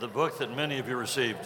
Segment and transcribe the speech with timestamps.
[0.00, 1.38] the book that many of you received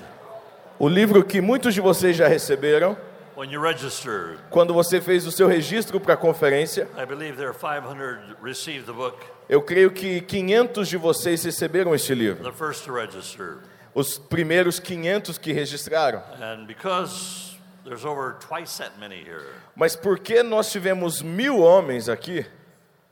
[0.79, 2.97] O livro que muitos de vocês já receberam,
[3.37, 4.39] when you registered.
[4.51, 8.87] quando você fez o seu registro para a conferência, I believe there are 500 received
[8.87, 9.17] the book,
[9.49, 12.43] eu creio que 500 de vocês receberam este livro.
[12.43, 13.59] the first to register.
[13.95, 16.21] Os primeiros 500 que registraram.
[16.41, 19.45] And because there's over twice that many here,
[19.77, 22.45] Mas porque nós tivemos mil homens aqui,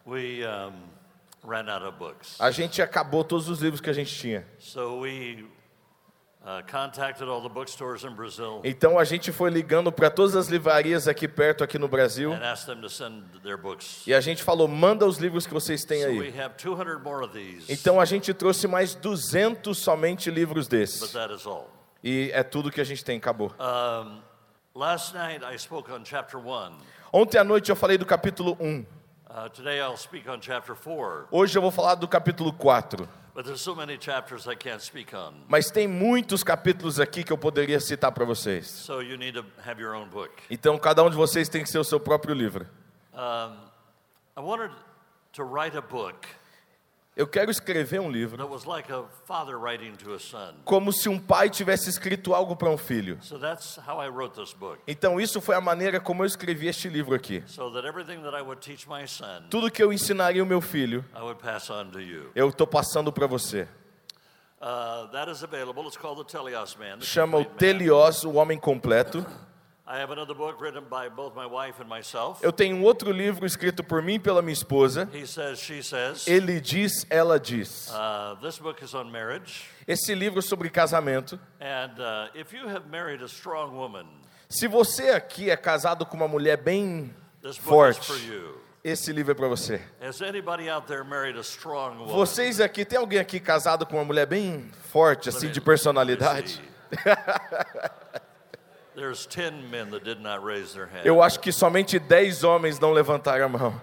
[0.05, 0.73] we um,
[2.39, 4.47] a gente acabou todos os livros que a gente tinha.
[4.59, 5.45] So we
[6.45, 10.49] uh, contacted all the bookstores in Brazil Então a gente foi ligando para todas as
[10.49, 14.07] livrarias aqui perto, aqui no Brasil, and asked them to send their books.
[14.07, 16.19] e a gente falou: manda os livros que vocês têm So aí.
[16.19, 20.79] we have 200 more of these, Então a gente trouxe mais 200 somente livros but
[20.79, 21.13] desses.
[21.13, 21.69] that is all.
[22.05, 23.53] E é tudo que a gente tem, acabou.
[24.75, 26.73] Last night I spoke on chapter 1.
[27.13, 28.85] Ontem à noite eu falei do capítulo 1.
[29.35, 31.29] Uh, today I'll speak on chapter 4.
[31.31, 33.09] Hoje eu vou falar do capítulo 4.
[33.35, 35.33] But there's so many chapters I can't speak on.
[35.49, 38.67] Mas tem muitos capítulos aqui que eu poderia citar para vocês.
[38.67, 40.31] So you need to have your own book.
[40.51, 42.67] Então cada um de vocês tem que ser o seu próprio livro.
[43.15, 43.57] Um,
[44.37, 44.71] I wanted
[45.33, 46.29] to write a book
[47.15, 50.55] Eu quero escrever um livro that was like a father writing to a son.
[50.65, 53.19] como se um pai tivesse escrito algo para um filho.
[53.21, 54.79] So that's how I wrote this book.
[54.89, 57.45] Então isso foi a maneira como eu escrevi este livro aqui.
[59.51, 61.05] Tudo que eu ensinaria o meu filho,
[62.35, 63.69] eu estou passando para você.
[64.63, 65.83] Uh, that is available.
[65.89, 66.99] It's called the Teleos Man.
[67.01, 67.45] the Chama o.
[67.45, 69.27] Telios, o homem completo.
[69.93, 72.43] I have another book written by both my wife and myself.
[72.43, 75.07] Eu tenho um outro livro escrito por mim e pela minha esposa.
[75.13, 76.27] He says, she says.
[76.27, 77.91] Ele diz, ela diz.
[77.91, 79.67] Uh, this book is on marriage.
[79.87, 81.39] Esse livro é sobre casamento.
[81.61, 84.07] And uh, if you have married a strong woman,
[84.49, 87.15] Se você aqui é casado com uma mulher bem
[87.61, 88.11] forte,
[88.83, 89.79] esse livro é para você.
[90.01, 92.15] Has anybody out there married a strong woman?
[92.15, 96.63] Vocês aqui, tem alguém aqui casado com uma mulher bem forte, assim, de personalidade?
[101.05, 103.81] Eu acho que somente 10 homens não levantaram a mão.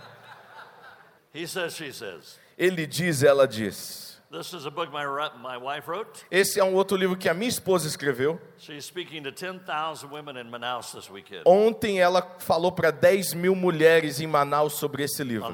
[1.33, 2.39] He says, she says.
[2.57, 4.09] Ele diz, ela diz.
[4.31, 6.23] This is a book my, ri- my wife wrote.
[6.29, 8.39] Esse é um outro livro que a minha esposa escreveu.
[8.59, 13.55] She's speaking to 10,000 women in Manaus this weekend Ontem ela falou para 10 mil
[13.55, 15.51] mulheres em Manaus sobre esse livro,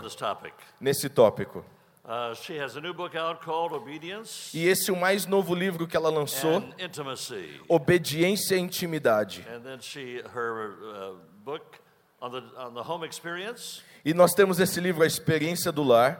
[0.79, 1.63] nesse tópico.
[2.07, 5.55] Uh, she has a new book out called Obedience E esse é o mais novo
[5.55, 7.59] livro que ela lançou, and Intimacy.
[7.67, 9.43] Obediência e Intimidade.
[9.51, 11.79] And then she, her uh, book
[12.21, 13.81] on the, on the home experience.
[14.05, 16.19] E nós temos esse livro, A Experiência do Lar.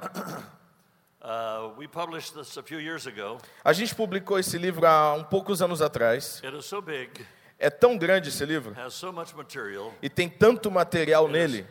[1.21, 3.37] Uh, we published this a few years ago.
[3.63, 6.41] A gente publicou esse livro há um poucos anos atrás.
[6.43, 7.09] It is so big,
[7.57, 8.73] É tão grande esse livro.
[10.01, 11.65] E tem tanto material nele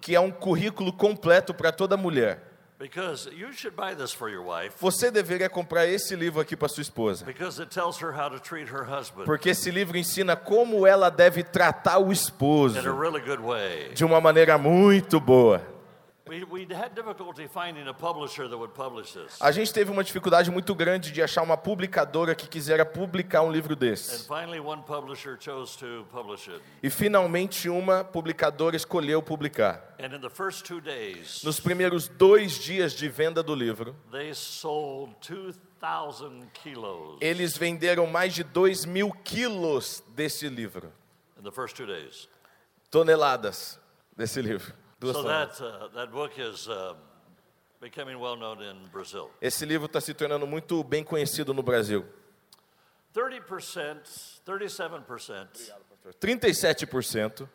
[0.00, 2.40] que é um currículo completo para toda mulher.
[4.80, 7.24] Você deveria comprar esse livro aqui para sua esposa,
[9.24, 12.74] porque esse livro ensina como ela deve tratar o esposo.
[13.94, 15.62] de uma maneira muito boa.
[17.88, 19.36] A publisher that would publish this.
[19.40, 23.50] A gente teve uma dificuldade muito grande de achar uma publicadora que quisera publicar um
[23.52, 24.26] livro And desse.
[24.26, 26.60] finally, one publisher chose to publish it.
[26.82, 29.94] E finalmente uma publicadora escolheu publicar.
[29.98, 34.34] And in the first two days, Nos primeiros dois dias de venda do livro, they
[34.34, 40.92] sold 2,000 kilos eles venderam mais de 2 mil quilos desse livro.
[41.38, 42.28] in the first two days.
[42.90, 43.78] Toneladas
[44.16, 44.72] desse livro.
[45.02, 46.94] Duas So that, uh, that book is um,
[47.80, 49.30] becoming well known in Brazil.
[49.40, 52.04] Esse livro está se tornando muito bem conhecido no Brasil.
[53.12, 55.72] 30%, 37%
[56.20, 57.48] 37%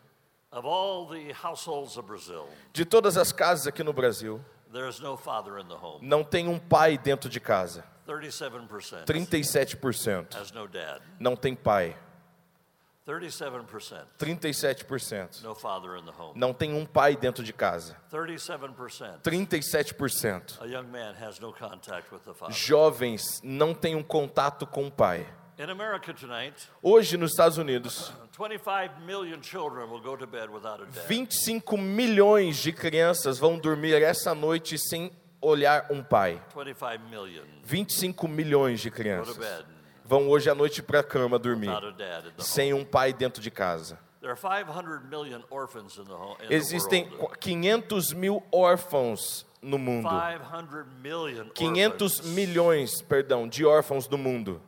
[0.52, 4.40] of all the households of Brazil, de todas as casas aqui no Brasil
[4.72, 6.00] there is no father in the home.
[6.02, 7.84] não tem um pai dentro de casa.
[8.06, 11.02] 37% 37% has no dad.
[11.18, 11.98] não tem pai.
[13.08, 16.34] 37% 37% no father in the home.
[16.36, 17.96] não tem um pai dentro de casa.
[18.12, 22.54] 37% 37% a young man has no contact with the father.
[22.54, 25.26] jovens não têm um contato com o pai.
[26.84, 31.08] Hoje nos Estados Unidos, 25 million children will go to bed without a dad.
[31.08, 35.12] 25 milhões de crianças vão dormir essa noite sem
[35.42, 36.42] olhar um pai.
[36.54, 39.38] 25 million 25 milhões de crianças
[40.08, 41.70] vão hoje à noite para a cama dormir
[42.38, 44.00] sem um pai dentro de casa.
[44.20, 46.38] There are 500 million orphans in the home.
[46.42, 47.38] In Existem the world.
[47.40, 50.10] 500 mil órfãos no mundo.
[50.10, 54.62] 500 million 500 orphans milhões, perdão, de órfãos no mundo,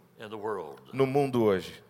[0.93, 1.83] no mundo hoje.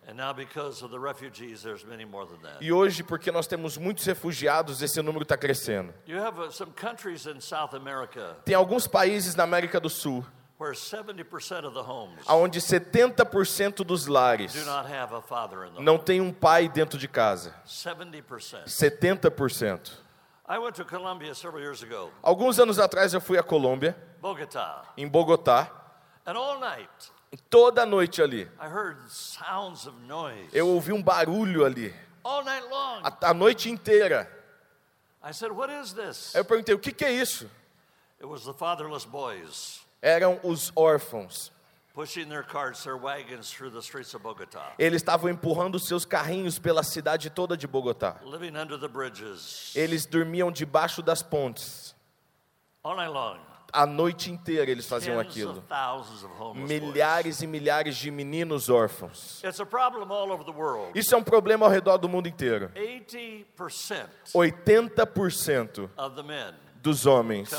[2.60, 5.94] E hoje, porque nós temos muitos refugiados, esse número está crescendo.
[6.08, 6.32] Uh,
[8.44, 10.24] Tem alguns países na América do Sul
[10.60, 14.54] where 70% of the homes onde 70% dos lares
[15.80, 17.54] não tem um pai dentro de casa.
[17.66, 18.66] 70%.
[18.66, 19.92] 70%.
[20.46, 23.96] I went to Colombia several years ago, Alguns anos atrás eu fui à Colômbia,
[24.96, 25.70] em Bogotá,
[26.26, 28.50] and all night e toda noite ali
[30.52, 33.00] eu ouvi um barulho ali, all night long.
[33.02, 34.30] a, a noite inteira.
[35.22, 36.34] I said, What is this?
[36.34, 37.48] Aí eu perguntei: o que, que é isso?
[40.02, 41.52] Eram os órfãos.
[44.78, 48.16] Eles estavam empurrando seus carrinhos pela cidade toda de Bogotá.
[49.74, 51.94] Eles dormiam debaixo das pontes.
[53.72, 55.62] A noite inteira eles faziam aquilo.
[56.54, 59.40] Milhares e milhares de meninos órfãos.
[60.94, 62.72] Isso é um problema ao redor do mundo inteiro.
[64.34, 65.90] 80%
[66.82, 67.50] 80% of the men dos homens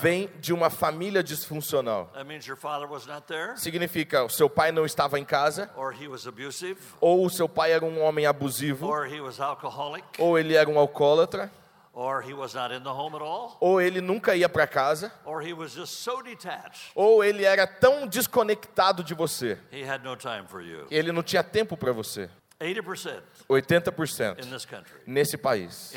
[0.00, 2.06] vêm de uma família disfuncional.
[2.14, 5.70] That means your father was not there, Significa, o seu pai não estava em casa,
[5.76, 9.40] or he was abusive, ou o seu pai era um homem abusivo, or he was
[9.40, 11.50] alcoholic, ou ele era um alcoólatra,
[11.94, 15.12] or he was not in the home at all, ou ele nunca ia para casa,
[15.24, 16.90] or he was just so detached?
[16.94, 20.86] Ou ele era tão desconectado de você, he had no time for you.
[20.86, 22.30] que ele não tinha tempo para você.
[22.62, 25.92] 80% 80% in this country, nesse país,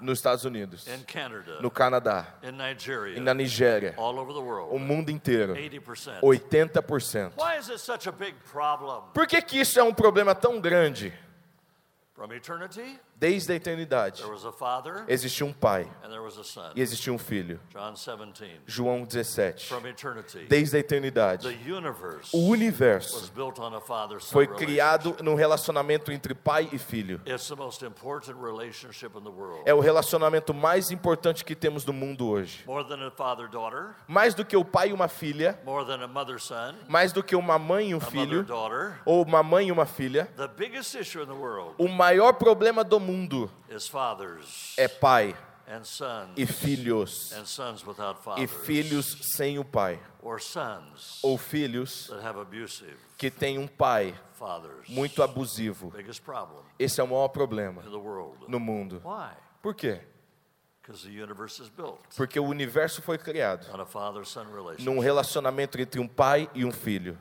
[0.00, 4.40] nos Estados Unidos, in Canada, no Canadá, in Nigeria, e na Nigéria, all over the
[4.40, 6.20] o mundo inteiro, 80%.
[6.22, 7.32] 80%.
[7.36, 9.02] Why is it such a big problem?
[9.14, 11.12] Por que, que isso é um problema tão grande?
[13.22, 14.20] Desde a eternidade,
[15.06, 15.88] existia um pai
[16.74, 17.60] e existia um filho.
[17.70, 18.60] John 17.
[18.66, 19.68] João 17.
[19.68, 21.46] From eternity, Desde a eternidade,
[22.32, 23.32] o universo
[24.22, 27.20] foi criado num relacionamento entre pai e filho.
[29.64, 32.64] É o relacionamento mais importante que temos no mundo hoje.
[34.08, 35.60] Mais do que o pai e uma filha,
[36.88, 38.44] mais do que uma mãe e um filho,
[39.04, 40.28] ou uma mãe e uma filha,
[41.78, 43.11] o maior problema do mundo
[43.88, 45.36] fathers é pai
[46.36, 47.32] e filhos.
[48.36, 50.00] E filhos sem o pai.
[51.22, 52.10] Ou filhos
[53.16, 54.14] que têm um pai
[54.88, 55.92] muito abusivo.
[56.78, 57.82] Esse é o maior problema
[58.48, 59.02] no mundo.
[59.62, 60.00] Por quê?
[62.16, 63.66] Porque o universo foi criado
[64.80, 67.16] num relacionamento entre um pai e um filho.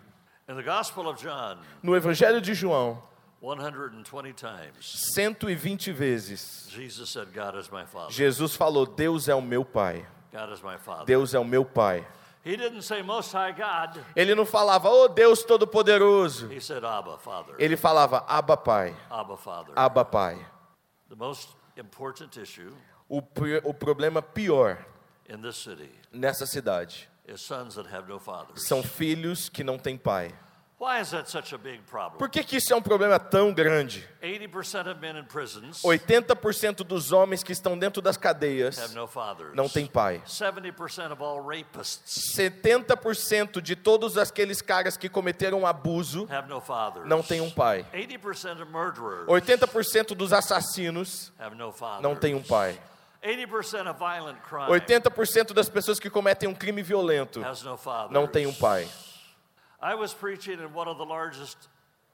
[1.82, 3.02] No Evangelho de João,
[3.42, 4.86] 120 times,
[5.16, 8.14] 120 vezes, Jesus said, God is my father.
[8.14, 10.06] Jesus falou: Deus é o meu pai.
[10.32, 11.06] God is my father.
[11.06, 12.06] Deus é o meu pai.
[12.44, 14.04] He didn't say Most High God.
[14.16, 16.52] Ele não falava, oh Deus Todo-Poderoso.
[16.52, 17.56] He said Abba, Father.
[17.60, 19.74] Ele falava, Abba Pai, Abba, Father.
[19.76, 20.38] Abba Pai.
[21.10, 22.72] The most important issue
[23.10, 23.18] O,
[23.64, 24.78] o problema pior
[25.28, 28.66] in this city nessa cidade is sons that have no fathers.
[28.68, 30.32] são filhos que não têm pai.
[30.82, 32.18] Why is that such a big problem?
[32.18, 34.04] Por que, que isso é um problema tão grande?
[34.20, 39.06] 80% of men in prisons 80% dos homens que estão dentro das have cadeias no
[39.06, 39.54] fathers.
[39.54, 40.24] não têm pai.
[40.26, 47.08] 70% of all rapists 70% de todos aqueles caras que cometeram abuso have no fathers.
[47.08, 47.86] não têm um pai.
[47.94, 52.02] 80% of murderers 80% dos assassinos have no fathers.
[52.02, 52.76] não têm um pai.
[53.24, 57.40] 80% of violent crime 80% das pessoas que cometem um crime violento
[58.10, 58.90] não têm um pai.
[59.82, 61.58] I was preaching in one of the largest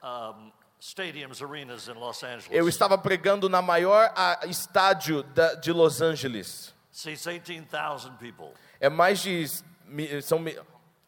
[0.02, 2.48] um, stadiums, arenas in Los Angeles.
[2.50, 4.12] Eu estava pregando na maior
[4.48, 6.72] estádio da- de Los Angeles.
[6.90, 8.52] Seats 18,000 people.
[8.80, 9.44] É mais de
[9.86, 10.56] mi- são, mi-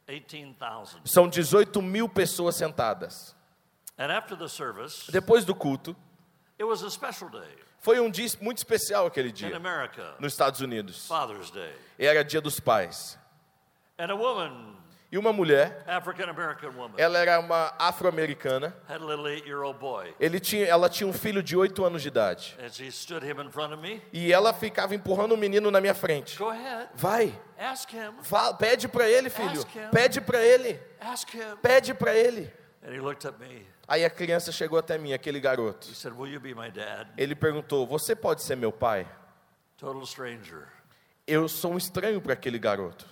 [0.06, 1.00] 18,000.
[1.04, 3.35] são 18 mil pessoas sentadas.
[3.99, 5.94] And after the service, Depois do culto,
[6.58, 10.32] it was a special day foi um dia muito especial aquele in dia America, nos
[10.35, 11.06] Estados Unidos.
[11.06, 11.73] Father's Day.
[11.99, 13.18] Era dia dos pais.
[13.99, 14.76] And a woman,
[15.12, 15.85] E uma mulher,
[16.97, 18.73] ela era uma afro-americana.
[18.88, 20.14] had a little eight-year-old boy.
[20.21, 22.57] Ele tinha, ela tinha um filho de 8 anos de idade.
[22.62, 24.00] And she stood him in front of me.
[24.12, 26.38] E ela ficava empurrando o menino na minha frente.
[26.38, 29.61] Go ahead, Vai, ask him, Fala, pede para ele, filho.
[29.61, 29.90] Ask him.
[29.90, 30.81] Pede para ele.
[31.00, 31.57] ask him.
[31.61, 32.52] Pede para ele.
[32.87, 33.67] And he looked at me.
[33.88, 35.88] Aí a criança chegou até mim, aquele garoto.
[35.90, 37.09] He said, Will you be my dad?
[37.19, 39.09] Ele perguntou: Você pode ser meu pai?
[39.76, 40.69] Total stranger.
[41.30, 43.06] Eu sou um estranho para aquele garoto.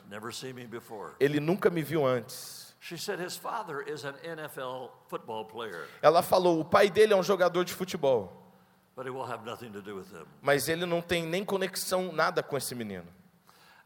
[1.20, 2.74] Ele nunca me viu antes.
[2.80, 7.16] She said his father is an NFL football player, Ela falou: O pai dele é
[7.16, 8.32] um jogador de futebol,
[8.96, 10.24] but it will have nothing to do with him.
[10.40, 13.06] mas ele não tem nem conexão nada com esse menino.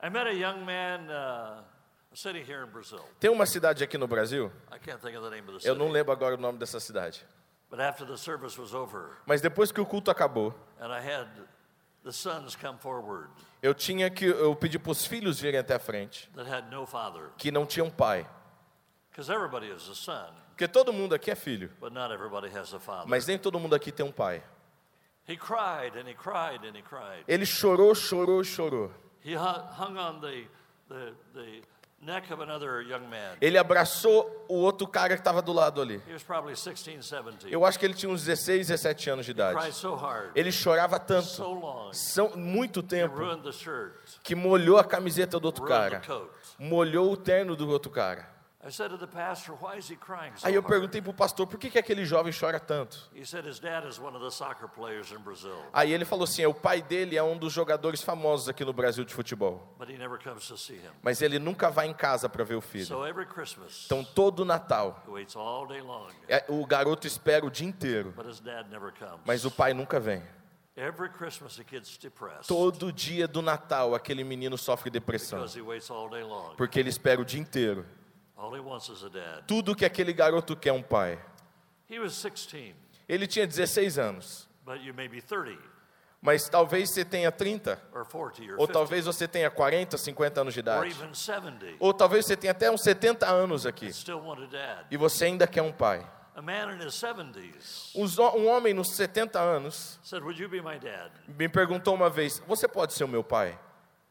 [0.02, 1.64] I met a young man, uh.
[3.18, 5.74] Tem uma cidade aqui no Brasil, I can't think of the name of the eu
[5.74, 7.24] não lembro agora o nome dessa cidade,
[7.70, 11.26] But after the service was over, mas depois que o culto acabou and I had
[12.04, 13.30] the sons come forward
[13.62, 16.28] Eu tinha que eu pedi para os filhos virem até a frente,
[17.38, 18.28] que não tinham pai.
[19.11, 22.73] Because everybody is a son, Porque todo mundo aqui é filho, but not everybody has
[22.75, 23.07] a father.
[23.07, 24.42] mas nem todo mundo aqui tem um pai.
[25.28, 27.25] He cried and he cried and he cried.
[27.28, 28.90] Ele chorou, chorou, chorou.
[29.25, 29.38] He hu-
[29.78, 30.49] hung on the,
[30.88, 31.62] the, the
[33.40, 36.02] Ele abraçou o outro cara que estava do lado ali.
[36.09, 37.52] He was probably 16, 17.
[37.52, 39.73] Eu acho que ele tinha uns 16, 17 anos de idade.
[40.35, 41.28] Ele chorava tanto,
[42.37, 43.21] muito it tempo,
[44.25, 46.02] que molhou a camiseta do outro cara,
[46.59, 48.31] molhou o terno do outro cara.
[50.45, 53.11] Aí eu perguntei para o pastor, por que, que aquele jovem chora tanto?
[53.12, 56.23] He said his dad is one of the soccer players in Brazil, Aí ele falou
[56.25, 59.75] assim, é, o pai dele é um dos jogadores famosos aqui no Brasil de futebol,
[59.76, 60.90] but he never comes to see him.
[61.02, 62.87] mas ele nunca vai em casa para ver o filho.
[63.87, 65.02] Então todo Natal,
[66.28, 69.21] é, o garoto espera o dia inteiro, but his dad never comes.
[69.25, 70.23] mas o pai nunca vem.
[72.47, 75.45] Todo dia do Natal aquele menino sofre depressão,
[76.57, 77.85] porque ele espera o dia inteiro.
[78.42, 79.44] All he wants is a dad.
[79.46, 81.16] Tudo que aquele garoto quer é um pai.
[81.88, 82.75] He was 16,
[83.08, 85.56] Ele tinha 16 anos, but you may be 30
[86.20, 90.40] mas talvez você tenha 30, or 40 or ou 50 talvez você tenha 40, 50
[90.40, 93.92] anos de idade, even 70 ou talvez você tenha até uns 70 anos aqui and
[93.92, 94.87] still want a dad.
[94.90, 96.04] e você ainda quer um pai.
[96.34, 100.49] A man in his 70s Os ho- Um homem nos 70 anos said, Would you
[100.49, 101.11] be my dad?
[101.28, 103.58] me perguntou uma vez: Você pode ser o meu pai?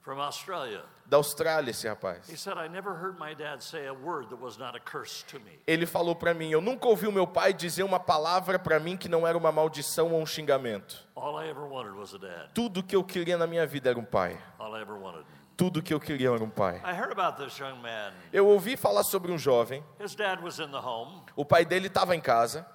[0.04, 0.82] From Australia.
[1.06, 2.26] Da Austrália, esse He rapaz.
[2.40, 5.40] said, I never heard my dad say a word that was not a curse to
[5.40, 5.60] me.
[5.68, 8.98] Ele falou para mim: Eu nunca ouvi o meu pai dizer uma palavra para mim
[8.98, 11.06] que não era uma maldição ou um xingamento.
[11.16, 12.50] All I ever wanted was a dad.
[12.54, 14.40] Tudo que eu queria na minha vida era um pai.
[14.58, 15.26] All I ever wanted.
[15.56, 16.78] Tudo que eu queria era um pai.
[16.84, 18.12] I heard about this young man.
[18.34, 19.84] Eu ouvi falar sobre um jovem.
[20.00, 22.66] His dad was in the home, O pai dele estava em casa,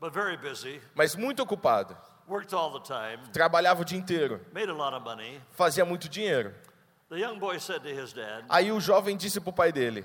[0.00, 1.96] but very busy, mas muito ocupado.
[2.26, 5.40] worked all the time, Trabalhava o dia inteiro, made a lot of money.
[5.52, 6.52] fazia muito dinheiro.
[7.12, 10.02] The young boy said to his dad, Aí o jovem disse para o pai dele: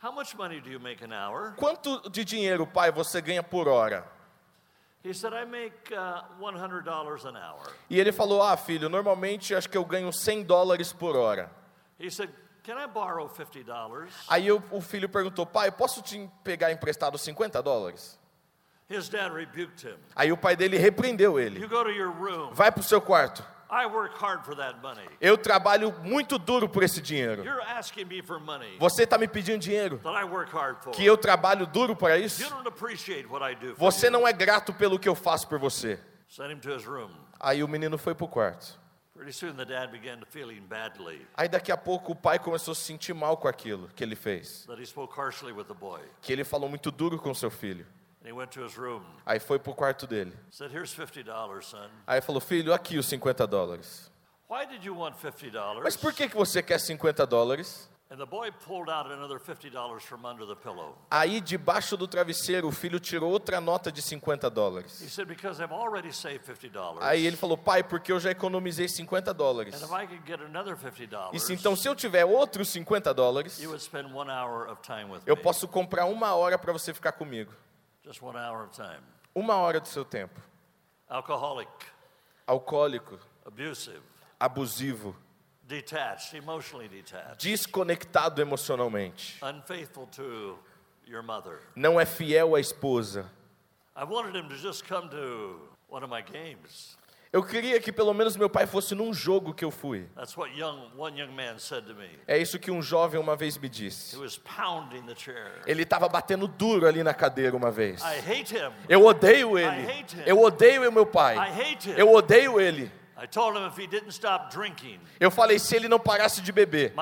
[0.00, 1.54] How much money do you make an hour?
[1.56, 4.04] Quanto de dinheiro, pai, você ganha por hora?
[5.02, 7.72] He said, I make uh, $100 an hour.
[7.90, 11.50] E ele falou: Ah, filho, normalmente acho que eu ganho 100 dólares por hora.
[11.98, 12.30] He said,
[12.62, 14.08] Can I borrow $50?
[14.28, 18.16] Aí o filho perguntou: Pai, posso te pegar emprestado 50 dólares?
[18.88, 19.96] His dad rebuked him.
[20.14, 22.52] Aí o pai dele repreendeu You ele: go to your room.
[22.52, 23.55] Vai para o seu quarto.
[23.68, 25.06] I work hard for that money.
[25.20, 27.42] Eu trabalho muito duro por esse dinheiro.
[28.78, 30.92] Você está me pedindo dinheiro that I work hard for.
[30.92, 32.48] que eu trabalho duro para You isso?
[32.48, 35.58] don't appreciate what I do for Você não é grato pelo que eu faço por
[35.58, 35.98] você.
[36.28, 37.10] Send him to his room.
[37.40, 38.78] Aí o menino foi para o quarto.
[39.14, 42.72] Pretty soon the dad began to feeling badly Aí daqui a pouco o pai começou
[42.72, 44.64] a se sentir mal com aquilo que ele fez.
[44.66, 46.02] that he spoke harshly with the boy.
[46.20, 47.86] Que ele falou muito duro com seu filho.
[48.26, 49.02] And he went to his room.
[49.24, 50.32] Aí foi para o quarto dele.
[50.50, 51.88] Said, Here's $50, son.
[52.04, 54.10] Aí falou: Filho, aqui os 50 dólares.
[54.50, 55.80] Why did you want $50?
[55.84, 57.88] Mas por que, que você quer 50 dólares?
[58.08, 60.96] And the boy pulled out another $50 from under the pillow.
[61.10, 64.92] Aí debaixo do travesseiro o filho tirou outra nota de 50 He dólares.
[65.08, 66.98] said, Because I've already saved $50.
[67.00, 69.82] Aí ele falou: Pai, porque eu já economizei 50 And dólares.
[69.82, 73.60] if I could get another $50, E se então se eu tiver outros 50 dólares,
[73.60, 76.92] you would spend one hour of time with eu posso comprar uma hora para você
[76.92, 77.52] ficar comigo.
[78.06, 79.02] Just one hour of time.
[79.34, 80.40] Uma hora do seu tempo.
[81.10, 81.68] Alcoholic,
[82.48, 84.00] Alcoólico, abusive,
[84.40, 85.14] abusivo,
[85.66, 89.36] detached, emotionally detached, desconectado emocionalmente.
[89.42, 90.56] unfaithful to
[91.04, 91.58] your mother.
[91.74, 93.26] Não é fiel à esposa.
[93.96, 95.58] I wanted him to just come to
[95.88, 96.96] one of my games.
[97.36, 100.08] Eu queria que pelo menos meu pai fosse num jogo que eu fui.
[100.14, 102.08] That's what young, young man said to me.
[102.26, 104.16] É isso que um jovem uma vez me He disse.
[104.16, 105.60] was pounding the chair.
[105.66, 108.00] Ele estava batendo duro ali na cadeira uma vez.
[108.00, 108.72] I hate him.
[108.88, 110.06] Eu odeio I ele.
[110.24, 111.36] Eu odeio meu pai.
[111.94, 112.90] Eu odeio ele.
[113.22, 116.50] I told him if he didn't stop drinking, Eu falei, se ele não parasse de
[116.50, 116.94] beber,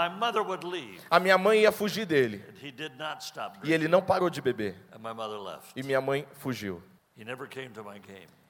[1.08, 2.44] a minha mãe ia fugir dele.
[2.48, 4.74] And he did not stop E ele não parou de beber.
[4.92, 5.70] And my mother left.
[5.76, 6.82] E minha mãe fugiu.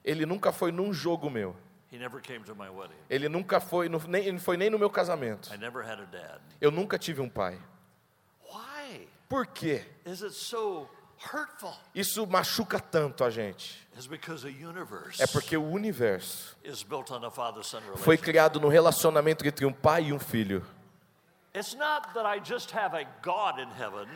[0.03, 1.55] Ele nunca foi num jogo meu.
[3.09, 5.53] Ele nunca foi, nem, foi nem no meu casamento.
[5.53, 6.41] I never had a dad.
[6.61, 7.59] Eu nunca tive um pai.
[8.51, 9.85] Why Por quê?
[10.07, 10.89] is it so
[11.33, 11.75] hurtful?
[11.95, 13.85] Isso machuca tanto a gente.
[15.19, 16.57] É porque o universo
[17.97, 20.67] foi criado no relacionamento entre um pai e um filho.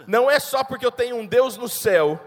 [0.07, 2.21] Não é só porque eu tenho um Deus no céu.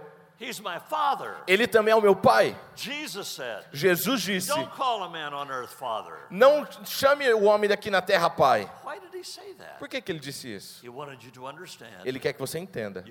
[1.47, 2.55] Ele também é o meu pai.
[2.75, 6.15] Jesus said, Jesus disse: Don't call a man on earth father.
[6.29, 8.69] Não chame o homem daqui na terra pai.
[8.83, 9.77] Why did he say that?
[9.77, 10.83] Por que, que ele disse isso?
[10.83, 13.03] He wanted you to understand Ele quer que você entenda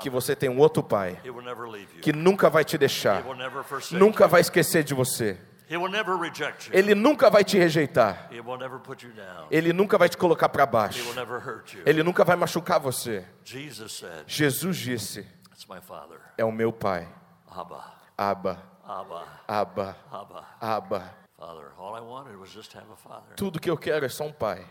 [0.00, 1.20] que você tem um outro pai
[2.00, 3.24] que nunca vai te deixar,
[3.92, 5.38] nunca vai esquecer de você.
[5.68, 6.76] He will never reject you.
[6.76, 8.28] Ele nunca vai te rejeitar.
[8.30, 9.46] He will never put you down.
[9.50, 11.02] Ele nunca vai te colocar para He baixo.
[11.04, 11.82] will never hurt you.
[11.86, 13.24] Ele nunca vai machucar você.
[13.44, 15.26] Jesus said, Jesus disse.
[16.36, 17.08] É o meu Pai.
[17.48, 17.84] Abba,
[18.16, 20.46] Abba, Abba, Abba, Abba.
[20.60, 21.24] Abba.
[21.36, 21.72] Father.
[21.78, 23.34] All I wanted was just to have a father.
[23.36, 24.64] Tudo que eu quero é só um pai.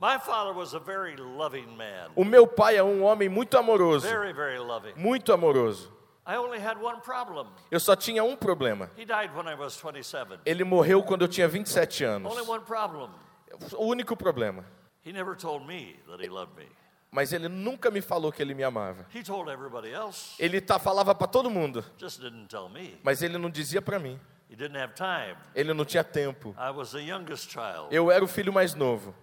[0.00, 2.10] My father was a very loving man.
[2.14, 4.06] O meu pai é um homem muito amoroso.
[4.06, 4.92] Very, very loving.
[4.96, 5.92] Muito amoroso.
[6.26, 7.48] I only had one problem.
[7.70, 8.90] Eu só tinha um problema.
[8.96, 10.40] He died when I was 27.
[10.44, 12.32] Ele morreu quando eu tinha 27 anos.
[12.32, 13.10] Only one problem.
[13.74, 14.64] O único problema.
[15.04, 16.66] He never told me that he loved me.
[17.16, 19.06] Mas ele nunca me falou que ele me amava.
[19.14, 21.82] He told everybody else, Ele tá, falava para todo mundo,
[23.02, 24.20] mas ele não dizia para mim.
[24.50, 25.34] He didn't have time.
[25.54, 26.54] Ele não tinha tempo.
[27.90, 29.14] Eu era o filho mais novo.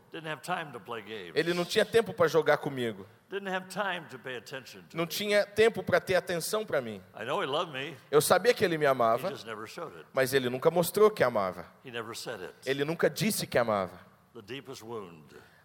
[1.36, 3.06] Ele não tinha tempo para jogar comigo.
[4.92, 7.00] Não tinha tempo para ter atenção para mim.
[7.16, 7.96] I know he loved me.
[8.10, 9.32] Eu sabia que ele me amava,
[10.12, 11.68] mas ele nunca mostrou que amava.
[12.66, 14.00] Ele nunca disse que amava.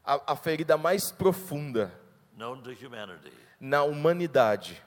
[0.04, 2.06] A, a ferida mais profunda
[3.60, 4.82] na humanidade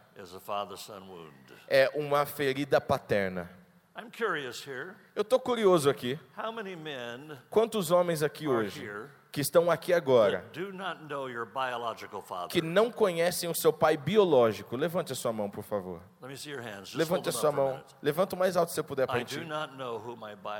[1.68, 3.50] é uma ferida paterna.
[3.98, 4.94] I'm curious here.
[5.14, 6.18] Eu tô curioso aqui.
[6.38, 8.90] How many men Quantos homens aqui hoje
[9.32, 12.48] que estão aqui agora that do not know your biological father?
[12.48, 14.78] que não conhecem o seu pai biológico?
[14.78, 16.02] Levante a sua mão, por favor.
[16.22, 16.88] Let me see your hands.
[16.90, 17.84] Just Levante a sua mão.
[18.02, 19.46] Levanta o mais alto que você puder para gente.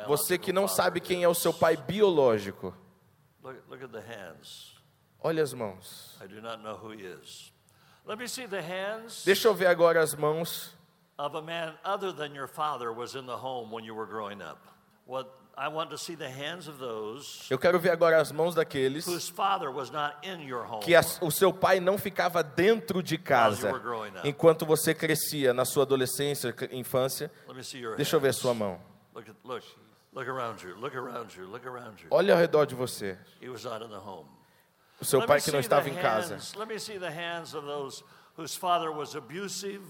[0.08, 2.76] Você que não sabe quem é o seu pai biológico.
[5.24, 6.18] Olha as mãos.
[6.22, 7.52] I do not know who he is.
[8.06, 10.72] Let me see the hands Deixa eu ver agora as mãos
[11.18, 14.42] of a man other than your father was in the home when you were growing
[14.42, 14.58] up.
[15.06, 18.56] What I want to see the hands of those Eu quero ver agora as mãos
[18.56, 20.82] daqueles whose father was not in your home.
[20.84, 23.72] que as- o seu pai não ficava dentro de casa
[24.24, 27.32] enquanto você crescia na sua adolescência, infância.
[27.96, 28.38] Deixa eu ver hands.
[28.38, 28.82] sua mão.
[29.14, 29.64] Look look.
[30.14, 30.76] Look around you.
[30.76, 31.46] Look around you.
[31.48, 32.08] Look around you.
[32.10, 33.18] Olha ao redor de você.
[33.40, 34.28] He was not in the home.
[35.02, 36.36] O seu Let pai me que não see estava the em casa.
[36.36, 38.04] hands- Let me see the hands of those
[38.38, 39.82] whose father was abusive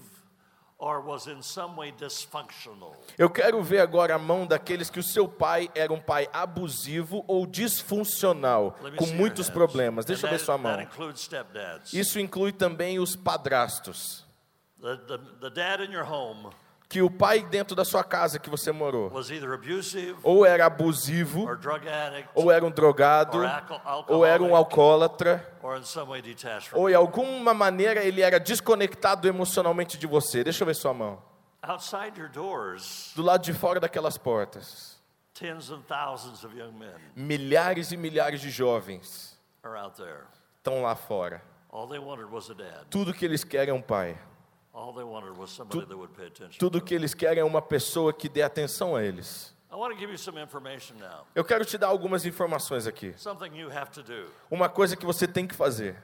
[0.78, 2.96] or was in some way dysfunctional.
[3.16, 7.24] Eu quero ver agora a mão daqueles que o seu pai era um pai abusivo
[7.28, 10.04] ou disfuncional, com muitos problemas.
[10.04, 10.76] Deixa eu ver sua mão.
[11.92, 14.24] Isso inclui também os padrastos.
[16.92, 19.46] Que o pai dentro da sua casa que você morou abusive
[20.22, 23.38] ou era abusivo, addict ou era um drogado,
[24.08, 26.98] ou era um alcoólatra, ou de you.
[26.98, 30.44] alguma maneira ele era desconectado emocionalmente de você.
[30.44, 31.22] Deixa eu ver sua mão.
[32.30, 35.00] Doors, Do lado de fora daquelas portas,
[37.16, 39.40] milhares e milhares de jovens
[40.58, 41.42] estão lá fora.
[42.90, 44.18] Tudo que eles querem é um pai.
[46.58, 49.54] Tudo que eles querem é uma pessoa que dê atenção a eles.
[51.34, 53.14] Eu quero te dar algumas informações aqui.
[54.50, 55.96] Uma coisa que você tem que fazer.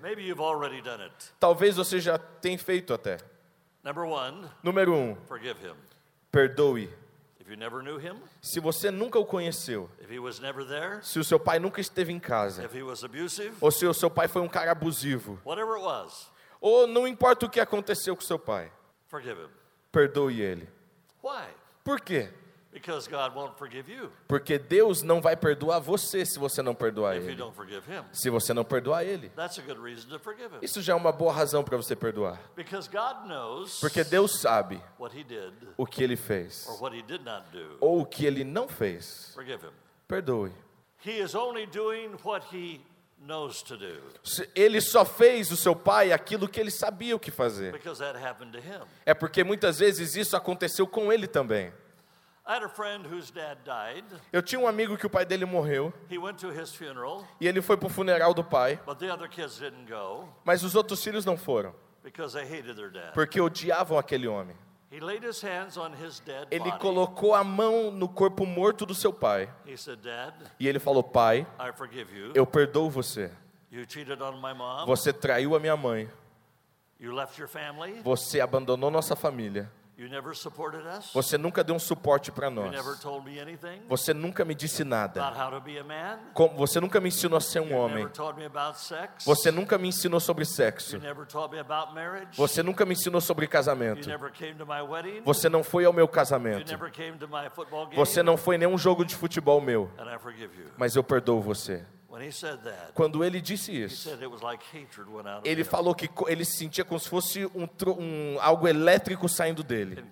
[1.38, 3.18] Talvez você já tenha feito até.
[3.84, 5.16] Number one, Número um,
[6.30, 6.90] perdoe.
[8.42, 9.90] Se você nunca o conheceu,
[11.02, 12.68] se o seu pai nunca esteve em casa,
[13.60, 17.46] ou se o seu pai foi um cara abusivo, whatever it was, ou não importa
[17.46, 18.70] o que aconteceu com seu pai,
[19.90, 20.68] perdoe ele.
[21.22, 21.46] Why?
[21.84, 22.30] Por quê?
[22.70, 27.16] Because God won't forgive you Porque Deus não vai perdoar você se você não perdoar
[27.16, 27.36] if you ele.
[27.36, 28.04] don't forgive him.
[28.12, 29.30] Se você não perdoar ele.
[29.30, 30.58] That's a good reason to forgive him.
[30.62, 32.38] Isso já é uma boa razão para você perdoar.
[32.54, 36.96] Because God knows Porque Deus sabe what he did o que ele fez or what
[36.96, 37.78] he did not do.
[37.80, 39.32] ou o que ele não fez.
[39.34, 39.72] Forgive him.
[40.06, 40.52] Perdoe.
[41.04, 42.80] He is only doing what he
[43.20, 47.18] knows to do Se- Ele só fez o seu pai aquilo que ele sabia o
[47.18, 47.74] que fazer.
[49.04, 51.72] É porque muitas vezes isso aconteceu com ele também.
[54.32, 57.46] Eu tinha um amigo que o pai dele morreu He went to his funeral, e
[57.46, 61.04] ele foi pro funeral do pai, but the other kids didn't go mas os outros
[61.04, 63.12] filhos não foram, because they hated their dad.
[63.12, 64.56] porque odiavam aquele homem.
[64.90, 68.94] He laid his hands on his dead Ele colocou a mão no corpo morto do
[68.94, 72.32] seu pai He said, Dad, e ele falou: Pai, I forgive you.
[72.34, 73.30] eu perdoo você.
[73.70, 74.86] You cheated on my mom.
[74.86, 76.08] Você traiu a minha mãe,
[78.02, 81.10] você abandonou nossa família, You never supported us.
[81.12, 84.54] você nunca deu um suporte para You never nós, told me anything você nunca me
[84.54, 86.20] disse nada, about how to be a man.
[86.34, 89.24] Com- você nunca me ensinou a ser um You homem, never taught me about sex.
[89.24, 92.36] você nunca me ensinou sobre sexo, You never taught me about marriage.
[92.36, 95.22] você nunca me ensinou sobre You casamento, never came to my wedding.
[95.24, 97.96] você não foi ao meu You casamento, never came to my football game.
[97.96, 100.68] você não foi em nenhum jogo de futebol meu, And I forgive you.
[100.76, 101.84] mas eu perdoo você.
[102.94, 104.08] Quando ele disse isso,
[105.44, 110.04] ele falou que ele se sentia como se fosse um, um algo elétrico saindo dele.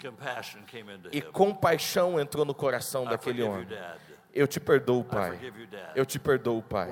[1.13, 3.67] E compaixão entrou no coração daquele homem.
[4.35, 5.39] Eu te perdoo, Pai.
[5.95, 6.91] Eu te perdoo, Pai.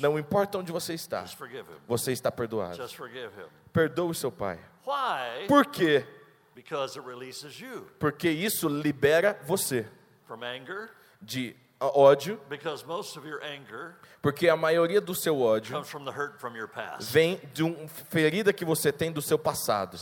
[0.00, 1.24] Não importa onde você está,
[1.86, 2.76] você está perdoado.
[3.72, 4.58] Perdoe seu Pai.
[5.46, 6.04] Por quê?
[7.98, 9.86] Porque isso libera você
[11.20, 11.54] de
[11.94, 12.40] ódio,
[14.20, 15.74] porque a maioria do seu ódio
[17.00, 19.96] vem de uma ferida que você tem do seu passado.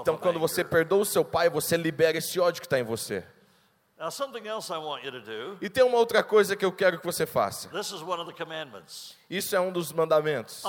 [0.00, 3.24] Então, quando você perdoa o seu pai, você libera esse ódio que está em você.
[5.60, 7.68] E tem uma outra coisa que eu quero que você faça.
[9.28, 10.62] Isso é um dos mandamentos.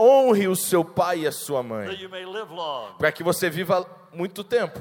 [0.00, 1.96] Honre o seu pai e a sua mãe,
[2.98, 4.80] para que você viva muito tempo.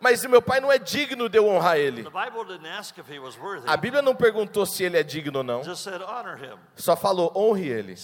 [0.00, 2.02] Mas meu pai não é digno de eu honrar ele.
[3.66, 5.62] A Bíblia não perguntou se ele é digno ou não.
[6.76, 7.96] Só falou honre ele.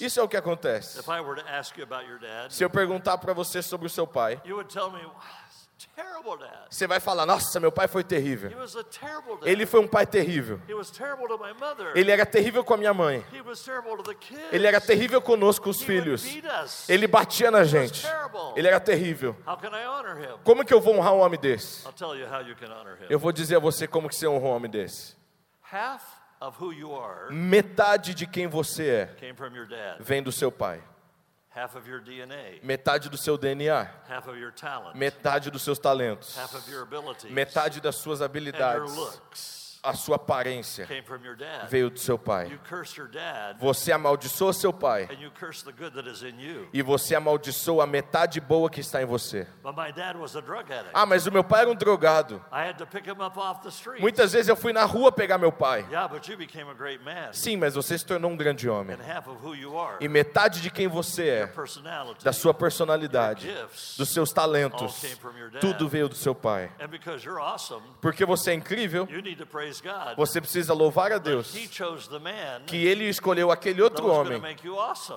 [0.00, 0.98] Isso é o que acontece.
[2.50, 4.40] Se eu perguntar para você sobre o seu pai,
[6.70, 8.50] você vai falar: Nossa, meu pai foi terrível.
[9.42, 10.60] Ele foi um pai terrível.
[11.94, 13.24] Ele era terrível com a minha mãe.
[14.50, 16.24] Ele era terrível conosco, os filhos.
[16.88, 18.06] Ele batia na gente.
[18.56, 19.36] Ele era terrível.
[20.44, 21.86] Como que eu vou honrar um homem desse?
[23.08, 25.16] Eu vou dizer a você como que você honra um homem desse.
[27.30, 29.16] Metade de quem você é
[30.00, 30.82] vem do seu pai.
[32.62, 33.86] Metade do seu DNA.
[34.94, 36.36] Metade dos seus talentos.
[37.30, 40.86] Metade das suas habilidades a sua aparência
[41.68, 42.58] veio do seu pai.
[43.58, 45.08] Você amaldiçoa seu pai.
[46.72, 49.46] E você amaldiçoa a metade boa que está em você.
[50.94, 52.40] Ah, mas o meu pai era um drogado.
[54.00, 55.84] Muitas vezes eu fui na rua pegar meu pai.
[57.32, 58.96] Sim, mas você se tornou um grande homem.
[60.00, 61.46] E metade de quem você é,
[62.22, 63.48] da sua personalidade,
[63.98, 65.00] dos seus talentos,
[65.60, 66.70] tudo veio do seu pai.
[68.00, 69.08] Porque você é incrível.
[70.16, 71.52] Você precisa louvar a Deus
[72.66, 74.40] que Ele escolheu aquele outro homem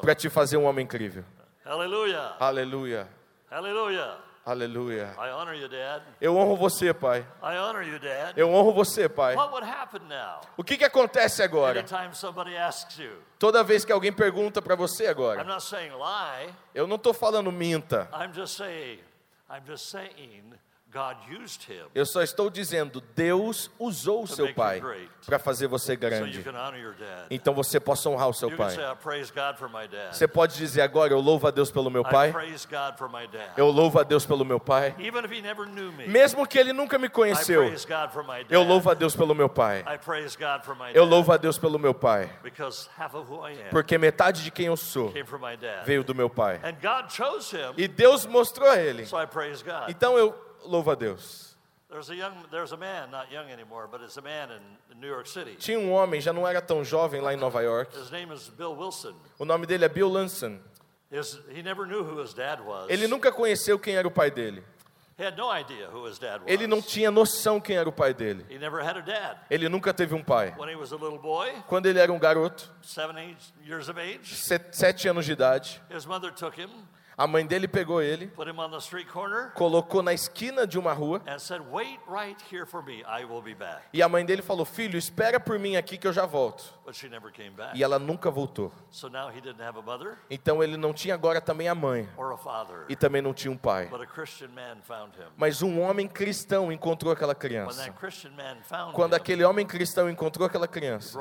[0.01, 1.23] para te fazer um homem incrível.
[1.65, 2.33] Aleluia.
[2.39, 3.09] Aleluia.
[3.49, 4.17] Aleluia.
[4.45, 5.15] Aleluia.
[6.21, 7.25] Eu honro você, pai.
[8.37, 9.35] Eu honro você, pai.
[10.55, 11.83] O que, que acontece agora?
[13.39, 15.43] Toda vez que alguém pergunta para você agora,
[16.75, 18.07] eu não estou falando minta.
[19.47, 20.53] I'm just saying
[21.93, 24.81] eu só estou dizendo, Deus usou o seu pai
[25.25, 26.43] para fazer você grande.
[27.29, 28.75] Então você possa honrar o seu pai.
[30.11, 32.33] Você pode dizer agora, eu louvo a Deus pelo meu pai.
[33.57, 34.95] Eu louvo a Deus pelo meu pai.
[36.07, 37.63] Mesmo que ele nunca me conheceu.
[38.49, 39.83] Eu louvo a Deus pelo meu pai.
[40.93, 42.29] Eu louvo a Deus pelo meu pai.
[43.69, 45.13] Porque metade de quem eu sou
[45.83, 46.61] veio do meu pai.
[47.77, 49.05] E Deus mostrou a ele.
[49.87, 51.55] Então eu louvo a Deus.
[55.57, 57.95] Tinha um homem, já não era tão jovem lá em Nova York.
[59.39, 60.59] O nome dele é Bill Lanson.
[62.89, 64.63] Ele nunca conheceu quem era o pai dele.
[66.45, 68.45] Ele não tinha noção quem era o pai dele.
[69.49, 70.53] Ele nunca teve um pai.
[71.67, 72.69] Quando ele era um garoto,
[74.73, 75.81] sete anos de idade,
[77.17, 78.31] a mãe dele pegou ele,
[79.53, 81.21] colocou na esquina de uma rua
[83.93, 86.73] e a mãe dele falou: Filho, espera por mim aqui que eu já volto.
[87.73, 88.71] E ela nunca voltou.
[90.29, 92.07] Então ele não tinha agora também a mãe
[92.89, 93.89] e também não tinha um pai.
[95.37, 97.93] Mas um homem cristão encontrou aquela criança.
[98.93, 101.17] Quando aquele homem cristão encontrou aquela criança,